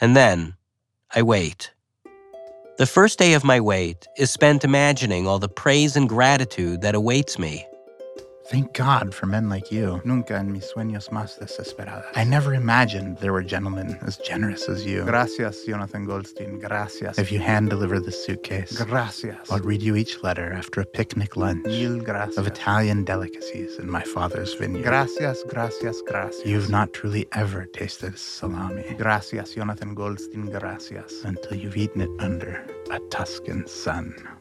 And 0.00 0.16
then 0.16 0.54
I 1.14 1.22
wait. 1.22 1.72
The 2.76 2.86
first 2.86 3.18
day 3.18 3.34
of 3.34 3.44
my 3.44 3.60
wait 3.60 4.08
is 4.16 4.30
spent 4.30 4.64
imagining 4.64 5.28
all 5.28 5.38
the 5.38 5.48
praise 5.48 5.94
and 5.94 6.08
gratitude 6.08 6.80
that 6.80 6.96
awaits 6.96 7.38
me. 7.38 7.66
Thank 8.50 8.74
God 8.74 9.14
for 9.14 9.26
men 9.26 9.48
like 9.48 9.72
you. 9.72 10.02
Nunca 10.04 10.38
en 10.38 10.52
mis 10.52 10.70
sueños 10.70 11.10
más 11.10 11.38
desesperadas. 11.38 12.04
I 12.14 12.24
never 12.24 12.52
imagined 12.54 13.18
there 13.18 13.32
were 13.32 13.42
gentlemen 13.42 13.98
as 14.06 14.18
generous 14.18 14.68
as 14.68 14.84
you. 14.84 15.04
Gracias, 15.04 15.64
Jonathan 15.66 16.04
Goldstein. 16.04 16.60
Gracias. 16.60 17.18
If 17.18 17.32
you 17.32 17.38
hand 17.38 17.70
deliver 17.70 18.00
this 18.00 18.22
suitcase. 18.24 18.76
Gracias. 18.84 19.50
I'll 19.50 19.60
read 19.60 19.80
you 19.80 19.96
each 19.96 20.22
letter 20.22 20.52
after 20.52 20.82
a 20.82 20.84
picnic 20.84 21.36
lunch. 21.36 21.64
Mil 21.64 22.00
gracias. 22.00 22.36
Of 22.36 22.46
Italian 22.46 23.04
delicacies 23.04 23.78
in 23.78 23.90
my 23.90 24.02
father's 24.02 24.52
vineyard. 24.54 24.84
Gracias, 24.84 25.42
gracias, 25.48 26.02
gracias. 26.06 26.44
You've 26.46 26.68
not 26.68 26.92
truly 26.92 27.26
ever 27.32 27.64
tasted 27.66 28.18
salami. 28.18 28.84
Gracias, 28.98 29.54
Jonathan 29.54 29.94
Goldstein. 29.94 30.50
Gracias. 30.50 31.24
Until 31.24 31.56
you've 31.56 31.78
eaten 31.78 32.02
it 32.02 32.10
under 32.18 32.62
a 32.90 33.00
Tuscan 33.10 33.66
sun. 33.66 34.33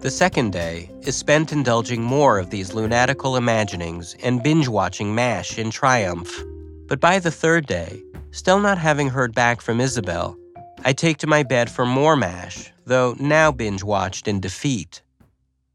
The 0.00 0.10
second 0.10 0.52
day 0.52 0.90
is 1.02 1.14
spent 1.14 1.52
indulging 1.52 2.02
more 2.02 2.38
of 2.38 2.48
these 2.48 2.72
lunatical 2.72 3.36
imaginings 3.36 4.16
and 4.22 4.42
binge 4.42 4.66
watching 4.66 5.14
MASH 5.14 5.58
in 5.58 5.70
triumph. 5.70 6.42
But 6.86 7.00
by 7.00 7.18
the 7.18 7.30
third 7.30 7.66
day, 7.66 8.02
still 8.30 8.60
not 8.60 8.78
having 8.78 9.10
heard 9.10 9.34
back 9.34 9.60
from 9.60 9.78
Isabel, 9.78 10.38
I 10.86 10.94
take 10.94 11.18
to 11.18 11.26
my 11.26 11.42
bed 11.42 11.70
for 11.70 11.84
more 11.84 12.16
MASH, 12.16 12.72
though 12.86 13.14
now 13.20 13.52
binge 13.52 13.84
watched 13.84 14.26
in 14.26 14.40
defeat. 14.40 15.02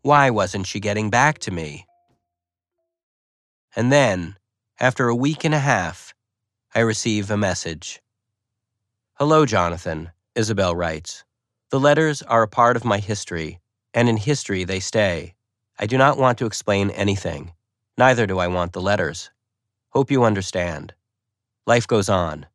Why 0.02 0.32
wasn't 0.32 0.66
she 0.66 0.80
getting 0.80 1.12
back 1.12 1.38
to 1.40 1.52
me? 1.52 1.86
And 3.76 3.92
then, 3.92 4.38
after 4.80 5.08
a 5.08 5.16
week 5.16 5.46
and 5.46 5.54
a 5.54 5.60
half, 5.60 6.16
I 6.74 6.80
receive 6.80 7.30
a 7.30 7.38
message. 7.38 8.02
Hello, 9.20 9.46
Jonathan, 9.46 10.10
Isabel 10.34 10.76
writes. 10.76 11.24
The 11.70 11.80
letters 11.80 12.24
are 12.24 12.42
a 12.42 12.48
part 12.48 12.76
of 12.76 12.84
my 12.84 12.98
history 12.98 13.60
and 13.96 14.10
in 14.10 14.18
history 14.18 14.66
they 14.66 14.80
stay. 14.80 15.34
I 15.80 15.88
do 15.88 15.98
not 15.98 16.18
want 16.18 16.38
to 16.38 16.46
explain 16.46 16.92
anything. 16.92 17.54
Neither 17.98 18.28
do 18.28 18.38
I 18.38 18.48
want 18.48 18.74
the 18.74 18.82
letters. 18.82 19.32
Hope 19.90 20.12
you 20.12 20.26
understand. 20.26 20.94
Life 21.66 21.88
goes 21.88 22.10
on. 22.10 22.46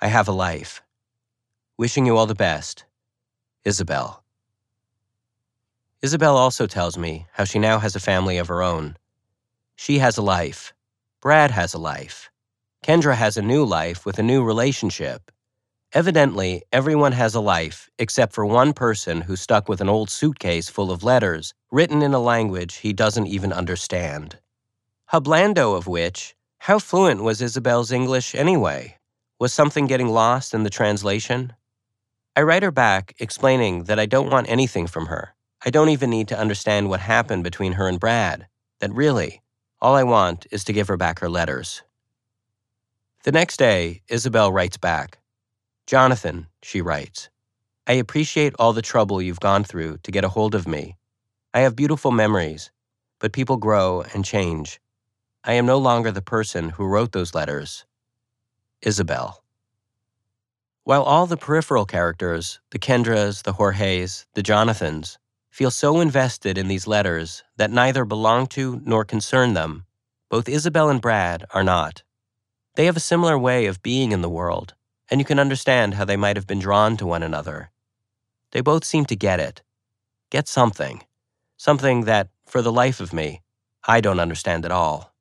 I 0.00 0.08
have 0.08 0.26
a 0.26 0.32
life. 0.32 0.82
Wishing 1.76 2.06
you 2.06 2.16
all 2.16 2.26
the 2.26 2.34
best. 2.34 2.86
Isabel. 3.64 4.24
Isabel 6.02 6.36
also 6.36 6.66
tells 6.66 6.96
me 6.96 7.26
how 7.32 7.44
she 7.44 7.58
now 7.58 7.78
has 7.78 7.94
a 7.94 8.00
family 8.00 8.38
of 8.38 8.48
her 8.48 8.62
own. 8.62 8.96
She 9.76 9.98
has 9.98 10.16
a 10.16 10.22
life. 10.22 10.72
Brad 11.20 11.50
has 11.50 11.74
a 11.74 11.78
life. 11.78 12.30
Kendra 12.82 13.14
has 13.14 13.36
a 13.36 13.42
new 13.42 13.64
life 13.66 14.06
with 14.06 14.18
a 14.18 14.22
new 14.22 14.42
relationship. 14.42 15.30
Evidently, 15.92 16.62
everyone 16.72 17.10
has 17.10 17.34
a 17.34 17.40
life 17.40 17.90
except 17.98 18.32
for 18.32 18.46
one 18.46 18.72
person 18.72 19.22
who's 19.22 19.40
stuck 19.40 19.68
with 19.68 19.80
an 19.80 19.88
old 19.88 20.08
suitcase 20.08 20.68
full 20.68 20.92
of 20.92 21.02
letters 21.02 21.52
written 21.72 22.00
in 22.00 22.14
a 22.14 22.20
language 22.20 22.76
he 22.76 22.92
doesn't 22.92 23.26
even 23.26 23.52
understand. 23.52 24.38
Hablando 25.12 25.76
of 25.76 25.88
which, 25.88 26.36
how 26.58 26.78
fluent 26.78 27.24
was 27.24 27.42
Isabel's 27.42 27.90
English 27.90 28.36
anyway? 28.36 28.98
Was 29.40 29.52
something 29.52 29.88
getting 29.88 30.06
lost 30.06 30.54
in 30.54 30.62
the 30.62 30.70
translation? 30.70 31.54
I 32.36 32.42
write 32.42 32.62
her 32.62 32.70
back 32.70 33.16
explaining 33.18 33.84
that 33.84 33.98
I 33.98 34.06
don't 34.06 34.30
want 34.30 34.48
anything 34.48 34.86
from 34.86 35.06
her. 35.06 35.34
I 35.66 35.70
don't 35.70 35.88
even 35.88 36.08
need 36.08 36.28
to 36.28 36.38
understand 36.38 36.88
what 36.88 37.00
happened 37.00 37.42
between 37.42 37.72
her 37.72 37.88
and 37.88 37.98
Brad. 37.98 38.46
That 38.78 38.94
really, 38.94 39.42
all 39.80 39.96
I 39.96 40.04
want 40.04 40.46
is 40.52 40.62
to 40.64 40.72
give 40.72 40.86
her 40.86 40.96
back 40.96 41.18
her 41.18 41.28
letters. 41.28 41.82
The 43.24 43.32
next 43.32 43.56
day, 43.56 44.02
Isabel 44.08 44.52
writes 44.52 44.76
back. 44.76 45.19
Jonathan, 45.90 46.46
she 46.62 46.80
writes, 46.80 47.30
I 47.84 47.94
appreciate 47.94 48.54
all 48.60 48.72
the 48.72 48.80
trouble 48.80 49.20
you've 49.20 49.40
gone 49.40 49.64
through 49.64 49.98
to 50.04 50.12
get 50.12 50.22
a 50.22 50.28
hold 50.28 50.54
of 50.54 50.68
me. 50.68 50.96
I 51.52 51.62
have 51.62 51.74
beautiful 51.74 52.12
memories, 52.12 52.70
but 53.18 53.32
people 53.32 53.56
grow 53.56 54.04
and 54.14 54.24
change. 54.24 54.80
I 55.42 55.54
am 55.54 55.66
no 55.66 55.78
longer 55.78 56.12
the 56.12 56.22
person 56.22 56.68
who 56.68 56.86
wrote 56.86 57.10
those 57.10 57.34
letters. 57.34 57.86
Isabel. 58.82 59.42
While 60.84 61.02
all 61.02 61.26
the 61.26 61.36
peripheral 61.36 61.86
characters, 61.86 62.60
the 62.70 62.78
Kendras, 62.78 63.42
the 63.42 63.54
Jorges, 63.54 64.26
the 64.34 64.44
Jonathans, 64.44 65.18
feel 65.50 65.72
so 65.72 66.00
invested 66.00 66.56
in 66.56 66.68
these 66.68 66.86
letters 66.86 67.42
that 67.56 67.72
neither 67.72 68.04
belong 68.04 68.46
to 68.54 68.80
nor 68.84 69.04
concern 69.04 69.54
them, 69.54 69.86
both 70.28 70.48
Isabel 70.48 70.88
and 70.88 71.00
Brad 71.00 71.44
are 71.50 71.64
not. 71.64 72.04
They 72.76 72.86
have 72.86 72.96
a 72.96 73.00
similar 73.00 73.36
way 73.36 73.66
of 73.66 73.82
being 73.82 74.12
in 74.12 74.22
the 74.22 74.30
world, 74.30 74.74
and 75.10 75.20
you 75.20 75.24
can 75.24 75.38
understand 75.38 75.94
how 75.94 76.04
they 76.04 76.16
might 76.16 76.36
have 76.36 76.46
been 76.46 76.60
drawn 76.60 76.96
to 76.96 77.06
one 77.06 77.22
another. 77.22 77.70
They 78.52 78.60
both 78.60 78.84
seem 78.84 79.04
to 79.06 79.16
get 79.16 79.40
it, 79.40 79.62
get 80.30 80.48
something, 80.48 81.02
something 81.56 82.04
that, 82.04 82.28
for 82.46 82.62
the 82.62 82.72
life 82.72 83.00
of 83.00 83.12
me, 83.12 83.42
I 83.86 84.00
don't 84.00 84.20
understand 84.20 84.64
at 84.64 84.72
all. 84.72 85.12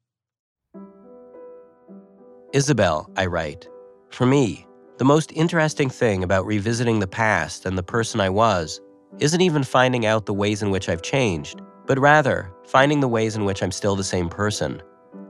Isabel, 2.54 3.10
I 3.15 3.25
write, 3.25 3.67
for 4.10 4.25
me, 4.25 4.65
the 4.97 5.06
most 5.06 5.32
interesting 5.34 5.89
thing 5.89 6.23
about 6.23 6.45
revisiting 6.45 6.99
the 6.99 7.08
past 7.08 7.65
and 7.65 7.78
the 7.78 7.84
person 7.84 8.19
I 8.19 8.30
was 8.30 8.82
isn't 9.19 9.41
even 9.41 9.63
finding 9.63 10.06
out 10.06 10.25
the 10.25 10.34
ways 10.34 10.62
in 10.62 10.71
which 10.71 10.89
I've 10.89 11.02
changed, 11.02 11.62
but 11.86 11.99
rather 11.99 12.52
finding 12.65 12.99
the 12.99 13.08
ways 13.08 13.36
in 13.36 13.45
which 13.45 13.63
I'm 13.63 13.71
still 13.71 13.95
the 13.95 14.04
same 14.04 14.30
person, 14.30 14.82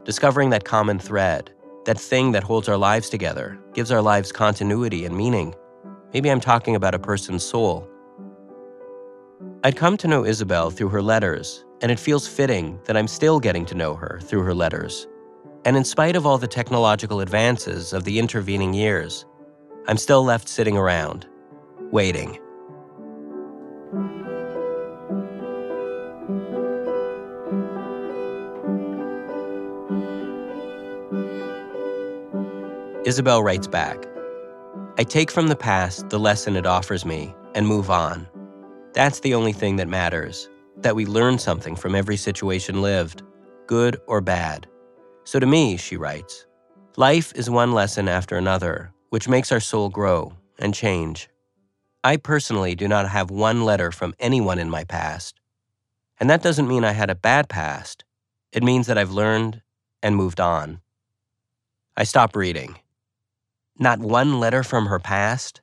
discovering 0.05 0.49
that 0.49 0.63
common 0.63 0.99
thread, 0.99 1.51
that 1.85 1.99
thing 1.99 2.31
that 2.33 2.43
holds 2.43 2.69
our 2.69 2.77
lives 2.77 3.09
together, 3.09 3.59
gives 3.73 3.91
our 3.91 4.01
lives 4.01 4.31
continuity 4.31 5.05
and 5.05 5.15
meaning. 5.15 5.55
Maybe 6.13 6.29
I'm 6.29 6.39
talking 6.39 6.75
about 6.75 6.95
a 6.95 6.99
person's 6.99 7.43
soul. 7.43 7.87
I'd 9.63 9.75
come 9.77 9.97
to 9.97 10.07
know 10.07 10.25
Isabel 10.25 10.71
through 10.71 10.89
her 10.89 11.01
letters, 11.01 11.65
and 11.81 11.91
it 11.91 11.99
feels 11.99 12.27
fitting 12.27 12.79
that 12.85 12.97
I'm 12.97 13.07
still 13.07 13.39
getting 13.39 13.65
to 13.67 13.75
know 13.75 13.95
her 13.95 14.19
through 14.23 14.43
her 14.43 14.53
letters. 14.53 15.07
And 15.65 15.75
in 15.75 15.83
spite 15.83 16.15
of 16.15 16.25
all 16.25 16.37
the 16.37 16.47
technological 16.47 17.19
advances 17.19 17.93
of 17.93 18.03
the 18.05 18.19
intervening 18.19 18.73
years, 18.73 19.25
I'm 19.87 19.97
still 19.97 20.23
left 20.23 20.47
sitting 20.47 20.77
around, 20.77 21.27
waiting. 21.91 22.39
Isabel 33.09 33.41
writes 33.41 33.65
back 33.65 34.05
I 34.99 35.03
take 35.03 35.31
from 35.31 35.47
the 35.47 35.55
past 35.55 36.09
the 36.09 36.19
lesson 36.19 36.55
it 36.55 36.67
offers 36.67 37.05
me 37.05 37.33
and 37.55 37.65
move 37.65 37.89
on. 37.89 38.27
That's 38.93 39.21
the 39.21 39.33
only 39.33 39.51
thing 39.51 39.77
that 39.77 39.87
matters 39.87 40.47
that 40.77 40.95
we 40.95 41.07
learn 41.07 41.39
something 41.39 41.75
from 41.75 41.95
every 41.95 42.17
situation 42.17 42.83
lived, 42.83 43.23
good 43.65 43.99
or 44.05 44.21
bad. 44.21 44.67
So 45.23 45.39
to 45.39 45.47
me, 45.47 45.75
she 45.75 45.97
writes, 45.97 46.45
life 46.97 47.33
is 47.33 47.49
one 47.49 47.71
lesson 47.73 48.07
after 48.07 48.37
another, 48.37 48.93
which 49.09 49.27
makes 49.27 49.51
our 49.51 49.59
soul 49.59 49.89
grow 49.89 50.33
and 50.59 50.75
change. 50.75 51.29
I 52.03 52.15
personally 52.17 52.75
do 52.75 52.87
not 52.87 53.09
have 53.09 53.31
one 53.31 53.65
letter 53.65 53.91
from 53.91 54.13
anyone 54.19 54.59
in 54.59 54.69
my 54.69 54.83
past. 54.83 55.39
And 56.19 56.29
that 56.29 56.43
doesn't 56.43 56.67
mean 56.67 56.83
I 56.83 56.91
had 56.91 57.09
a 57.09 57.15
bad 57.15 57.49
past. 57.49 58.05
It 58.51 58.61
means 58.61 58.85
that 58.85 58.99
I've 58.99 59.09
learned 59.09 59.63
and 60.03 60.15
moved 60.15 60.39
on. 60.39 60.81
I 61.97 62.03
stop 62.03 62.35
reading. 62.35 62.77
Not 63.81 63.99
one 63.99 64.41
letter 64.41 64.61
from 64.61 64.87
her 64.87 64.99
past? 64.99 65.61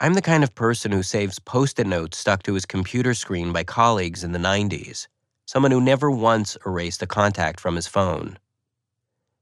I'm 0.00 0.14
the 0.14 0.22
kind 0.22 0.42
of 0.42 0.54
person 0.54 0.92
who 0.92 1.02
saves 1.02 1.38
post 1.38 1.78
it 1.78 1.86
notes 1.86 2.16
stuck 2.16 2.42
to 2.44 2.54
his 2.54 2.64
computer 2.64 3.12
screen 3.12 3.52
by 3.52 3.64
colleagues 3.64 4.24
in 4.24 4.32
the 4.32 4.38
90s, 4.38 5.08
someone 5.44 5.70
who 5.70 5.80
never 5.82 6.10
once 6.10 6.56
erased 6.64 7.02
a 7.02 7.06
contact 7.06 7.60
from 7.60 7.76
his 7.76 7.86
phone. 7.86 8.38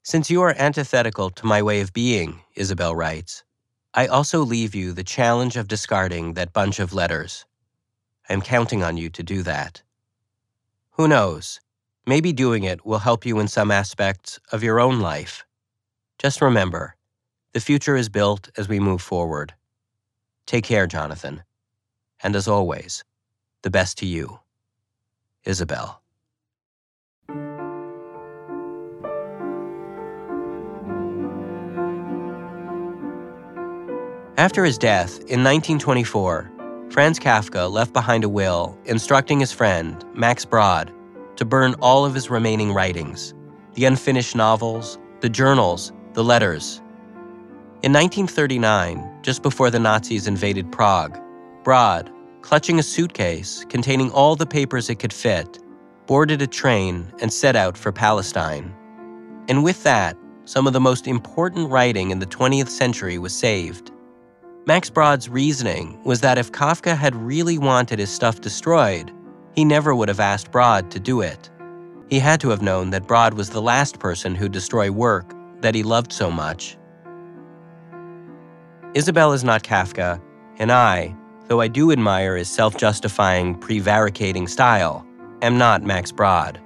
Since 0.03 0.31
you 0.31 0.43
are 0.43 0.57
antithetical 0.59 1.31
to 1.31 1.47
my 1.47 1.63
way 1.63 1.81
of 1.81 1.93
being, 1.93 2.41
Isabel 2.57 2.97
writes, 2.97 3.45
I 3.95 4.09
also 4.09 4.41
leave 4.41 4.75
you 4.75 4.93
the 4.93 5.05
challenge 5.05 5.57
of 5.57 5.69
discarding 5.69 6.35
that 6.35 6.53
bunch 6.53 6.81
of 6.81 6.93
letters. 6.93 7.45
I 8.29 8.33
am 8.33 8.43
counting 8.43 8.83
on 8.83 8.97
you 8.97 9.11
to 9.11 9.23
do 9.23 9.45
that. 9.45 9.83
Who 10.95 11.07
knows? 11.07 11.61
Maybe 12.05 12.33
doing 12.33 12.65
it 12.65 12.85
will 12.85 12.99
help 12.99 13.25
you 13.25 13.39
in 13.39 13.47
some 13.47 13.71
aspects 13.71 14.41
of 14.51 14.65
your 14.65 14.81
own 14.81 14.99
life. 14.99 15.45
Just 16.19 16.43
remember, 16.43 16.97
The 17.55 17.61
future 17.61 17.97
is 17.97 18.11
built 18.11 18.51
as 18.59 18.69
we 18.69 18.79
move 18.79 19.01
forward. 19.01 19.55
Take 20.47 20.65
care, 20.65 20.87
Jonathan. 20.87 21.45
And 22.23 22.37
as 22.37 22.47
always, 22.47 23.05
the 23.63 23.71
best 23.71 23.97
to 23.99 24.07
you, 24.07 24.41
Isabel. 25.45 26.03
After 34.37 34.65
his 34.65 34.79
death 34.79 35.19
in 35.21 35.43
1924, 35.43 36.53
Franz 36.91 37.19
Kafka 37.19 37.71
left 37.71 37.93
behind 37.93 38.25
a 38.25 38.29
will 38.29 38.79
instructing 38.85 39.41
his 39.41 39.53
friend, 39.53 40.05
Max 40.15 40.45
Brod, 40.45 40.93
to 41.37 41.45
burn 41.45 41.75
all 41.81 42.05
of 42.05 42.15
his 42.15 42.31
remaining 42.31 42.73
writings 42.73 43.35
the 43.75 43.85
unfinished 43.85 44.35
novels, 44.37 44.99
the 45.21 45.29
journals, 45.29 45.93
the 46.13 46.25
letters. 46.25 46.83
In 47.81 47.93
1939, 47.93 49.23
just 49.23 49.41
before 49.41 49.71
the 49.71 49.79
Nazis 49.79 50.27
invaded 50.27 50.73
Prague, 50.73 51.17
Brod, 51.63 52.11
clutching 52.43 52.81
a 52.81 52.83
suitcase 52.83 53.65
containing 53.69 54.11
all 54.11 54.35
the 54.35 54.47
papers 54.47 54.91
it 54.91 54.99
could 54.99 55.13
fit, 55.13 55.61
boarded 56.09 56.43
a 56.43 56.49
train 56.49 57.07
and 57.23 57.33
set 57.33 57.55
out 57.55 57.79
for 57.79 57.93
Palestine. 57.93 58.75
And 59.49 59.63
with 59.63 59.85
that, 59.85 60.17
some 60.45 60.67
of 60.67 60.73
the 60.73 60.81
most 60.81 61.07
important 61.07 61.71
writing 61.71 62.11
in 62.11 62.19
the 62.19 62.27
20th 62.27 62.69
century 62.69 63.17
was 63.17 63.33
saved. 63.33 63.93
Max 64.67 64.91
Brod's 64.91 65.29
reasoning 65.29 66.03
was 66.03 66.21
that 66.21 66.37
if 66.37 66.51
Kafka 66.51 66.97
had 66.97 67.15
really 67.15 67.59
wanted 67.59 68.01
his 68.01 68.11
stuff 68.11 68.41
destroyed, 68.41 69.13
he 69.55 69.65
never 69.65 69.95
would 69.95 70.09
have 70.09 70.19
asked 70.19 70.51
Brod 70.51 70.91
to 70.91 70.99
do 70.99 71.21
it. 71.21 71.49
He 72.11 72.19
had 72.19 72.41
to 72.41 72.49
have 72.49 72.61
known 72.61 72.91
that 72.91 73.07
Brod 73.07 73.35
was 73.35 73.51
the 73.51 73.63
last 73.63 74.01
person 74.01 74.35
who'd 74.35 74.51
destroy 74.51 74.91
work 74.91 75.33
that 75.61 75.77
he 75.77 75.85
loved 75.85 76.13
so 76.13 76.29
much. 76.29 76.77
Isabel 78.95 79.35
is 79.35 79.45
not 79.45 79.63
Kafka, 79.63 80.21
and 80.57 80.73
I, 80.73 81.15
though 81.47 81.61
I 81.61 81.69
do 81.69 81.93
admire 81.93 82.37
his 82.37 82.49
self 82.49 82.77
justifying, 82.77 83.55
prevaricating 83.55 84.49
style, 84.49 85.07
am 85.43 85.59
not 85.59 85.83
Max 85.83 86.11
Brod. 86.11 86.59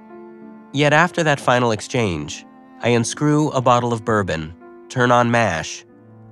Yet 0.71 0.93
after 0.93 1.21
that 1.23 1.39
final 1.39 1.71
exchange, 1.71 2.45
I 2.81 2.89
unscrew 2.89 3.49
a 3.49 3.61
bottle 3.61 3.91
of 3.91 4.05
bourbon, 4.05 4.55
turn 4.87 5.11
on 5.11 5.31
MASH, 5.31 5.85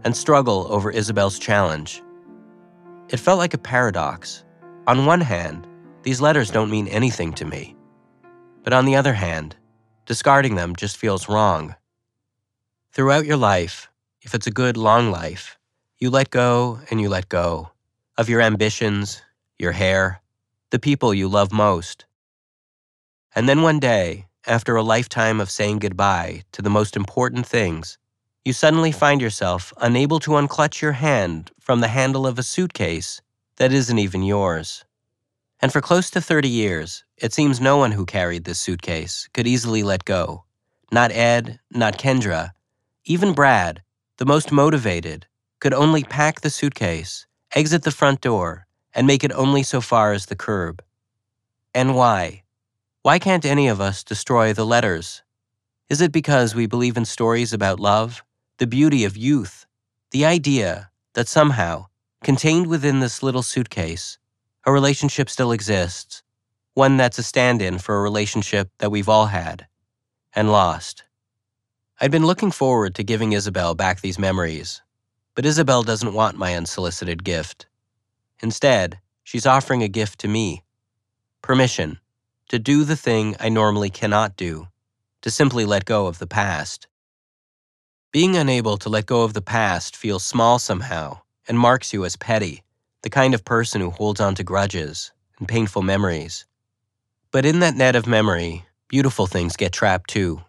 and 0.05 0.15
struggle 0.15 0.65
over 0.69 0.89
Isabel's 0.89 1.37
challenge. 1.37 2.01
It 3.09 3.19
felt 3.19 3.37
like 3.37 3.53
a 3.53 3.57
paradox. 3.57 4.45
On 4.87 5.05
one 5.05 5.21
hand, 5.21 5.67
these 6.03 6.21
letters 6.21 6.49
don't 6.49 6.71
mean 6.71 6.87
anything 6.87 7.33
to 7.33 7.45
me. 7.45 7.75
But 8.63 8.73
on 8.73 8.85
the 8.85 8.95
other 8.95 9.13
hand, 9.13 9.57
discarding 10.05 10.55
them 10.55 10.75
just 10.75 10.95
feels 10.95 11.27
wrong. 11.27 11.75
Throughout 12.93 13.25
your 13.25 13.37
life, 13.37 13.89
if 14.21 14.33
it's 14.33 14.47
a 14.47 14.51
good 14.51 14.77
long 14.77 15.11
life, 15.11 15.57
you 16.01 16.09
let 16.09 16.31
go 16.31 16.79
and 16.89 16.99
you 16.99 17.07
let 17.07 17.29
go 17.29 17.69
of 18.17 18.27
your 18.27 18.41
ambitions, 18.41 19.21
your 19.59 19.71
hair, 19.71 20.19
the 20.71 20.79
people 20.79 21.13
you 21.13 21.27
love 21.27 21.51
most. 21.51 22.05
And 23.35 23.47
then 23.47 23.61
one 23.61 23.79
day, 23.79 24.25
after 24.47 24.75
a 24.75 24.81
lifetime 24.81 25.39
of 25.39 25.51
saying 25.51 25.77
goodbye 25.77 26.41
to 26.53 26.63
the 26.63 26.71
most 26.71 26.95
important 26.95 27.45
things, 27.45 27.99
you 28.43 28.51
suddenly 28.51 28.91
find 28.91 29.21
yourself 29.21 29.71
unable 29.77 30.19
to 30.21 30.31
unclutch 30.31 30.81
your 30.81 30.93
hand 30.93 31.51
from 31.59 31.81
the 31.81 31.87
handle 31.87 32.25
of 32.25 32.39
a 32.39 32.43
suitcase 32.43 33.21
that 33.57 33.71
isn't 33.71 33.99
even 33.99 34.23
yours. 34.23 34.83
And 35.61 35.71
for 35.71 35.81
close 35.81 36.09
to 36.09 36.19
30 36.19 36.49
years, 36.49 37.03
it 37.15 37.31
seems 37.31 37.61
no 37.61 37.77
one 37.77 37.91
who 37.91 38.07
carried 38.07 38.45
this 38.45 38.57
suitcase 38.57 39.29
could 39.35 39.45
easily 39.45 39.83
let 39.83 40.03
go. 40.05 40.45
Not 40.91 41.11
Ed, 41.11 41.59
not 41.69 41.99
Kendra, 41.99 42.53
even 43.05 43.33
Brad, 43.33 43.83
the 44.17 44.25
most 44.25 44.51
motivated, 44.51 45.27
could 45.61 45.73
only 45.73 46.03
pack 46.03 46.41
the 46.41 46.49
suitcase, 46.49 47.25
exit 47.55 47.83
the 47.83 47.91
front 47.91 48.19
door, 48.19 48.67
and 48.93 49.07
make 49.07 49.23
it 49.23 49.31
only 49.31 49.63
so 49.63 49.79
far 49.79 50.11
as 50.11 50.25
the 50.25 50.35
curb. 50.35 50.83
And 51.73 51.95
why? 51.95 52.43
Why 53.03 53.17
can't 53.17 53.45
any 53.45 53.69
of 53.69 53.79
us 53.79 54.03
destroy 54.03 54.51
the 54.51 54.65
letters? 54.65 55.23
Is 55.89 56.01
it 56.01 56.11
because 56.11 56.53
we 56.53 56.65
believe 56.65 56.97
in 56.97 57.05
stories 57.05 57.53
about 57.53 57.79
love? 57.79 58.21
the 58.61 58.67
beauty 58.67 59.05
of 59.05 59.17
youth, 59.17 59.65
the 60.11 60.23
idea 60.23 60.91
that 61.15 61.27
somehow, 61.27 61.87
contained 62.23 62.67
within 62.67 62.99
this 62.99 63.23
little 63.23 63.41
suitcase, 63.41 64.19
a 64.67 64.71
relationship 64.71 65.31
still 65.31 65.51
exists, 65.51 66.21
one 66.75 66.95
that's 66.95 67.17
a 67.17 67.23
stand 67.23 67.59
in 67.59 67.79
for 67.79 67.97
a 67.97 68.01
relationship 68.03 68.69
that 68.77 68.91
we've 68.91 69.09
all 69.09 69.25
had 69.25 69.65
and 70.35 70.51
lost. 70.51 71.05
I'd 71.99 72.11
been 72.11 72.27
looking 72.27 72.51
forward 72.51 72.93
to 72.93 73.03
giving 73.03 73.31
Isabel 73.31 73.73
back 73.73 74.01
these 74.01 74.19
memories, 74.19 74.83
but 75.35 75.45
Isabel 75.45 75.83
doesn't 75.83 76.13
want 76.13 76.37
my 76.37 76.55
unsolicited 76.55 77.23
gift. 77.23 77.67
Instead, 78.41 78.99
she's 79.23 79.45
offering 79.45 79.83
a 79.83 79.87
gift 79.87 80.19
to 80.19 80.27
me 80.27 80.63
permission 81.41 81.99
to 82.49 82.59
do 82.59 82.83
the 82.83 82.95
thing 82.95 83.35
I 83.39 83.49
normally 83.49 83.89
cannot 83.89 84.35
do, 84.35 84.67
to 85.21 85.31
simply 85.31 85.65
let 85.65 85.85
go 85.85 86.07
of 86.07 86.19
the 86.19 86.27
past. 86.27 86.87
Being 88.11 88.35
unable 88.35 88.77
to 88.77 88.89
let 88.89 89.05
go 89.05 89.23
of 89.23 89.33
the 89.33 89.41
past 89.41 89.95
feels 89.95 90.23
small 90.23 90.59
somehow 90.59 91.21
and 91.47 91.57
marks 91.57 91.93
you 91.93 92.03
as 92.03 92.17
petty, 92.17 92.63
the 93.03 93.09
kind 93.09 93.33
of 93.33 93.45
person 93.45 93.81
who 93.81 93.89
holds 93.89 94.19
on 94.19 94.35
to 94.35 94.43
grudges 94.43 95.11
and 95.39 95.47
painful 95.47 95.81
memories. 95.81 96.45
But 97.31 97.45
in 97.45 97.61
that 97.61 97.75
net 97.75 97.95
of 97.95 98.05
memory, 98.05 98.65
beautiful 98.89 99.27
things 99.27 99.55
get 99.55 99.71
trapped 99.71 100.09
too. 100.09 100.41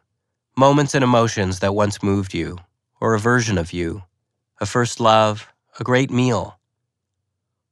Moments 0.57 0.95
and 0.95 1.05
emotions 1.05 1.61
that 1.61 1.75
once 1.75 2.03
moved 2.03 2.35
you, 2.35 2.59
or 3.01 3.15
a 3.15 3.21
version 3.21 3.57
of 3.57 3.73
you, 3.73 4.03
a 4.63 4.67
first 4.67 5.01
love, 5.01 5.49
a 5.81 5.83
great 5.83 6.09
meal, 6.09 6.57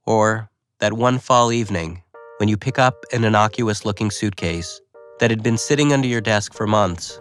or 0.06 0.50
that 0.80 0.92
one 0.92 1.20
fall 1.20 1.52
evening 1.52 2.02
when 2.38 2.48
you 2.48 2.56
pick 2.56 2.80
up 2.80 3.04
an 3.12 3.22
innocuous 3.22 3.84
looking 3.84 4.10
suitcase 4.10 4.80
that 5.20 5.30
had 5.30 5.40
been 5.40 5.56
sitting 5.56 5.92
under 5.92 6.08
your 6.08 6.20
desk 6.20 6.52
for 6.52 6.66
months 6.66 7.20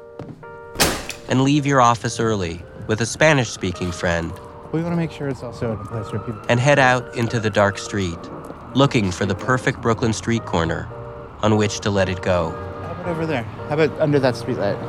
and 1.27 1.43
leave 1.43 1.67
your 1.67 1.81
office 1.81 2.19
early 2.19 2.63
with 2.87 2.99
a 2.99 3.05
Spanish 3.05 3.49
speaking 3.49 3.91
friend. 3.91 4.31
We 4.71 4.81
want 4.81 4.93
to 4.93 4.97
make 4.97 5.11
sure 5.11 5.27
it's 5.27 5.43
also 5.43 5.73
a 5.73 5.85
place 5.85 6.11
where 6.11 6.19
people. 6.19 6.41
And 6.49 6.59
head 6.59 6.79
out 6.79 7.15
into 7.15 7.39
the 7.39 7.51
dark 7.51 7.77
street, 7.77 8.17
looking 8.73 9.11
for 9.11 9.27
the 9.27 9.35
perfect 9.35 9.81
Brooklyn 9.83 10.13
street 10.13 10.45
corner 10.45 10.89
on 11.43 11.57
which 11.57 11.79
to 11.81 11.91
let 11.91 12.09
it 12.09 12.23
go. 12.23 12.49
How 12.49 12.91
about 12.93 13.07
over 13.07 13.25
there? 13.27 13.43
How 13.43 13.77
about 13.79 14.01
under 14.01 14.17
that 14.19 14.33
streetlight? 14.33 14.81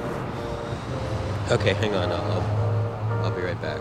Okay, 1.50 1.74
hang 1.74 1.94
on. 1.94 2.10
I'll, 2.10 3.26
I'll 3.26 3.30
be 3.30 3.42
right 3.42 3.60
back. 3.60 3.78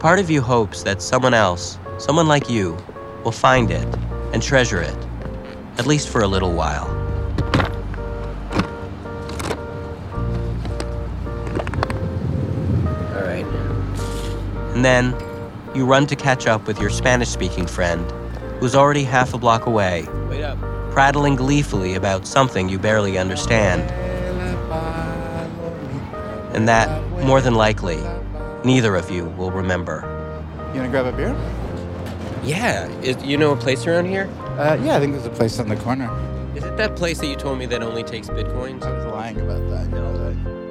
Part 0.00 0.20
of 0.20 0.30
you 0.30 0.40
hopes 0.40 0.84
that 0.84 1.02
someone 1.02 1.34
else, 1.34 1.76
someone 1.98 2.28
like 2.28 2.48
you, 2.48 2.76
will 3.24 3.32
find 3.32 3.68
it 3.68 3.84
and 4.32 4.40
treasure 4.40 4.80
it, 4.80 4.96
at 5.76 5.86
least 5.86 6.08
for 6.08 6.22
a 6.22 6.26
little 6.28 6.52
while. 6.52 6.86
All 13.16 13.24
right. 13.24 13.44
And 14.74 14.84
then 14.84 15.16
you 15.74 15.84
run 15.84 16.06
to 16.06 16.14
catch 16.14 16.46
up 16.46 16.68
with 16.68 16.80
your 16.80 16.90
Spanish 16.90 17.30
speaking 17.30 17.66
friend, 17.66 18.08
who's 18.60 18.76
already 18.76 19.02
half 19.02 19.34
a 19.34 19.38
block 19.38 19.66
away, 19.66 20.06
prattling 20.92 21.34
gleefully 21.34 21.94
about 21.94 22.24
something 22.24 22.68
you 22.68 22.78
barely 22.78 23.18
understand. 23.18 23.82
And 26.54 26.68
that, 26.68 27.02
more 27.24 27.40
than 27.40 27.54
likely, 27.56 28.00
neither 28.64 28.96
of 28.96 29.10
you 29.10 29.24
will 29.30 29.50
remember. 29.50 30.02
You 30.72 30.80
wanna 30.80 30.90
grab 30.90 31.06
a 31.06 31.12
beer? 31.12 31.36
Yeah. 32.44 32.88
Is, 33.02 33.22
you 33.24 33.36
know 33.36 33.52
a 33.52 33.56
place 33.56 33.86
around 33.86 34.06
here? 34.06 34.28
Uh, 34.58 34.78
yeah, 34.82 34.96
I 34.96 35.00
think 35.00 35.12
there's 35.12 35.26
a 35.26 35.30
place 35.30 35.58
on 35.58 35.68
the 35.68 35.76
corner. 35.76 36.10
Is 36.54 36.64
it 36.64 36.76
that 36.76 36.96
place 36.96 37.18
that 37.20 37.26
you 37.26 37.36
told 37.36 37.58
me 37.58 37.66
that 37.66 37.82
only 37.82 38.02
takes 38.02 38.28
bitcoins? 38.28 38.82
I 38.82 38.92
was 38.92 39.04
lying 39.06 39.40
about 39.40 39.68
that. 39.70 39.88
No. 39.88 40.08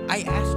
I 0.10 0.22
asked 0.22 0.57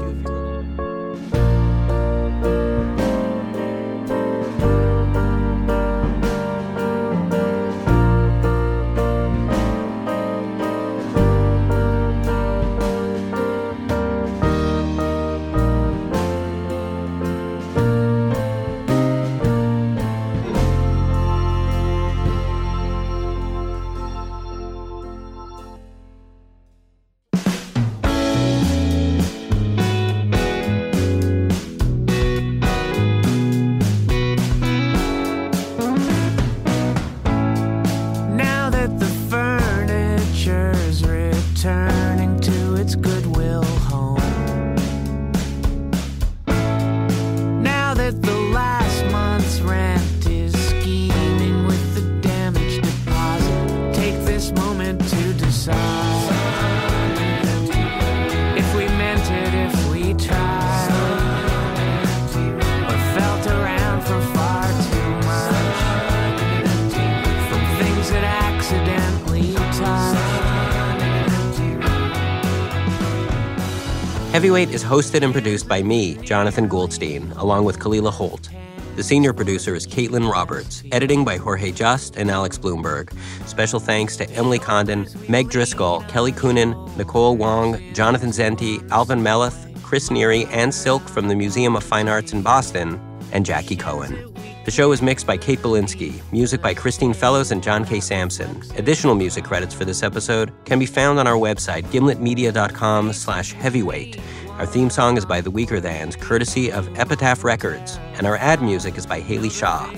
Heavyweight 74.50 74.74
is 74.74 74.82
hosted 74.82 75.22
and 75.22 75.32
produced 75.32 75.68
by 75.68 75.80
me, 75.80 76.16
Jonathan 76.24 76.66
Goldstein, 76.66 77.30
along 77.36 77.66
with 77.66 77.78
Kalila 77.78 78.10
Holt. 78.10 78.50
The 78.96 79.02
senior 79.04 79.32
producer 79.32 79.76
is 79.76 79.86
Kaitlin 79.86 80.28
Roberts, 80.28 80.82
editing 80.90 81.24
by 81.24 81.36
Jorge 81.36 81.70
Just 81.70 82.16
and 82.16 82.32
Alex 82.32 82.58
Blumberg. 82.58 83.16
Special 83.46 83.78
thanks 83.78 84.16
to 84.16 84.28
Emily 84.30 84.58
Condon, 84.58 85.06
Meg 85.28 85.50
Driscoll, 85.50 86.00
Kelly 86.08 86.32
Coonan, 86.32 86.74
Nicole 86.96 87.36
Wong, 87.36 87.80
Jonathan 87.94 88.30
Zenti, 88.30 88.84
Alvin 88.90 89.20
Melathe, 89.20 89.80
Chris 89.84 90.08
Neary, 90.08 90.50
Anne 90.50 90.72
Silk 90.72 91.08
from 91.08 91.28
the 91.28 91.36
Museum 91.36 91.76
of 91.76 91.84
Fine 91.84 92.08
Arts 92.08 92.32
in 92.32 92.42
Boston, 92.42 93.00
and 93.30 93.46
Jackie 93.46 93.76
Cohen. 93.76 94.34
The 94.64 94.70
show 94.70 94.92
is 94.92 95.00
mixed 95.00 95.26
by 95.26 95.36
Kate 95.36 95.58
Bilinski, 95.60 96.20
music 96.32 96.60
by 96.60 96.74
Christine 96.74 97.14
Fellows 97.14 97.50
and 97.50 97.62
John 97.62 97.84
K. 97.84 97.98
Samson. 97.98 98.62
Additional 98.76 99.14
music 99.14 99.44
credits 99.44 99.74
for 99.74 99.84
this 99.84 100.02
episode 100.02 100.52
can 100.64 100.78
be 100.78 100.86
found 100.86 101.18
on 101.18 101.26
our 101.26 101.36
website, 101.36 101.84
gimletmedia.com 101.86 103.12
slash 103.12 103.52
heavyweight. 103.54 104.20
Our 104.60 104.66
theme 104.66 104.90
song 104.90 105.16
is 105.16 105.24
by 105.24 105.40
The 105.40 105.50
Weakerthans, 105.50 106.20
courtesy 106.20 106.70
of 106.70 106.86
Epitaph 106.98 107.44
Records, 107.44 107.98
and 108.12 108.26
our 108.26 108.36
ad 108.36 108.60
music 108.60 108.98
is 108.98 109.06
by 109.06 109.18
Haley 109.18 109.48
Shaw. 109.48 109.90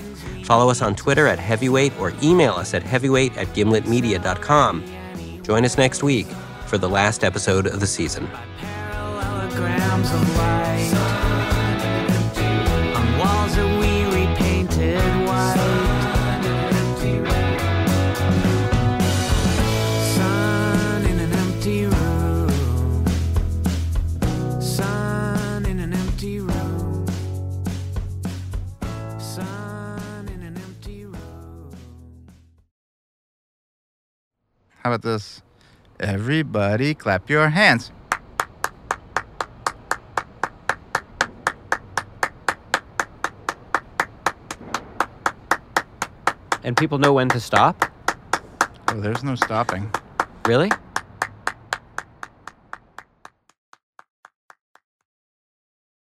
Follow 0.45 0.69
us 0.69 0.81
on 0.81 0.95
Twitter 0.95 1.27
at 1.27 1.37
heavyweight 1.37 1.91
or 1.99 2.13
email 2.23 2.53
us 2.53 2.73
at 2.73 2.81
heavyweight 2.81 3.35
at 3.35 3.47
gimletmedia.com. 3.47 4.85
Join 5.43 5.65
us 5.65 5.77
next 5.77 6.01
week 6.01 6.27
for 6.65 6.77
the 6.77 6.87
last 6.87 7.25
episode 7.25 7.67
of 7.67 7.81
the 7.81 7.87
season. 7.87 8.25
How 34.83 34.89
about 34.89 35.01
this? 35.01 35.41
Everybody 35.97 36.93
clap 36.93 37.29
your 37.29 37.47
hands. 37.47 37.93
And 46.63 46.75
people 46.75 46.97
know 46.97 47.13
when 47.13 47.29
to 47.29 47.39
stop? 47.39 47.85
Oh, 48.89 48.99
there's 48.99 49.23
no 49.23 49.35
stopping. 49.35 49.89
Really? 50.45 50.69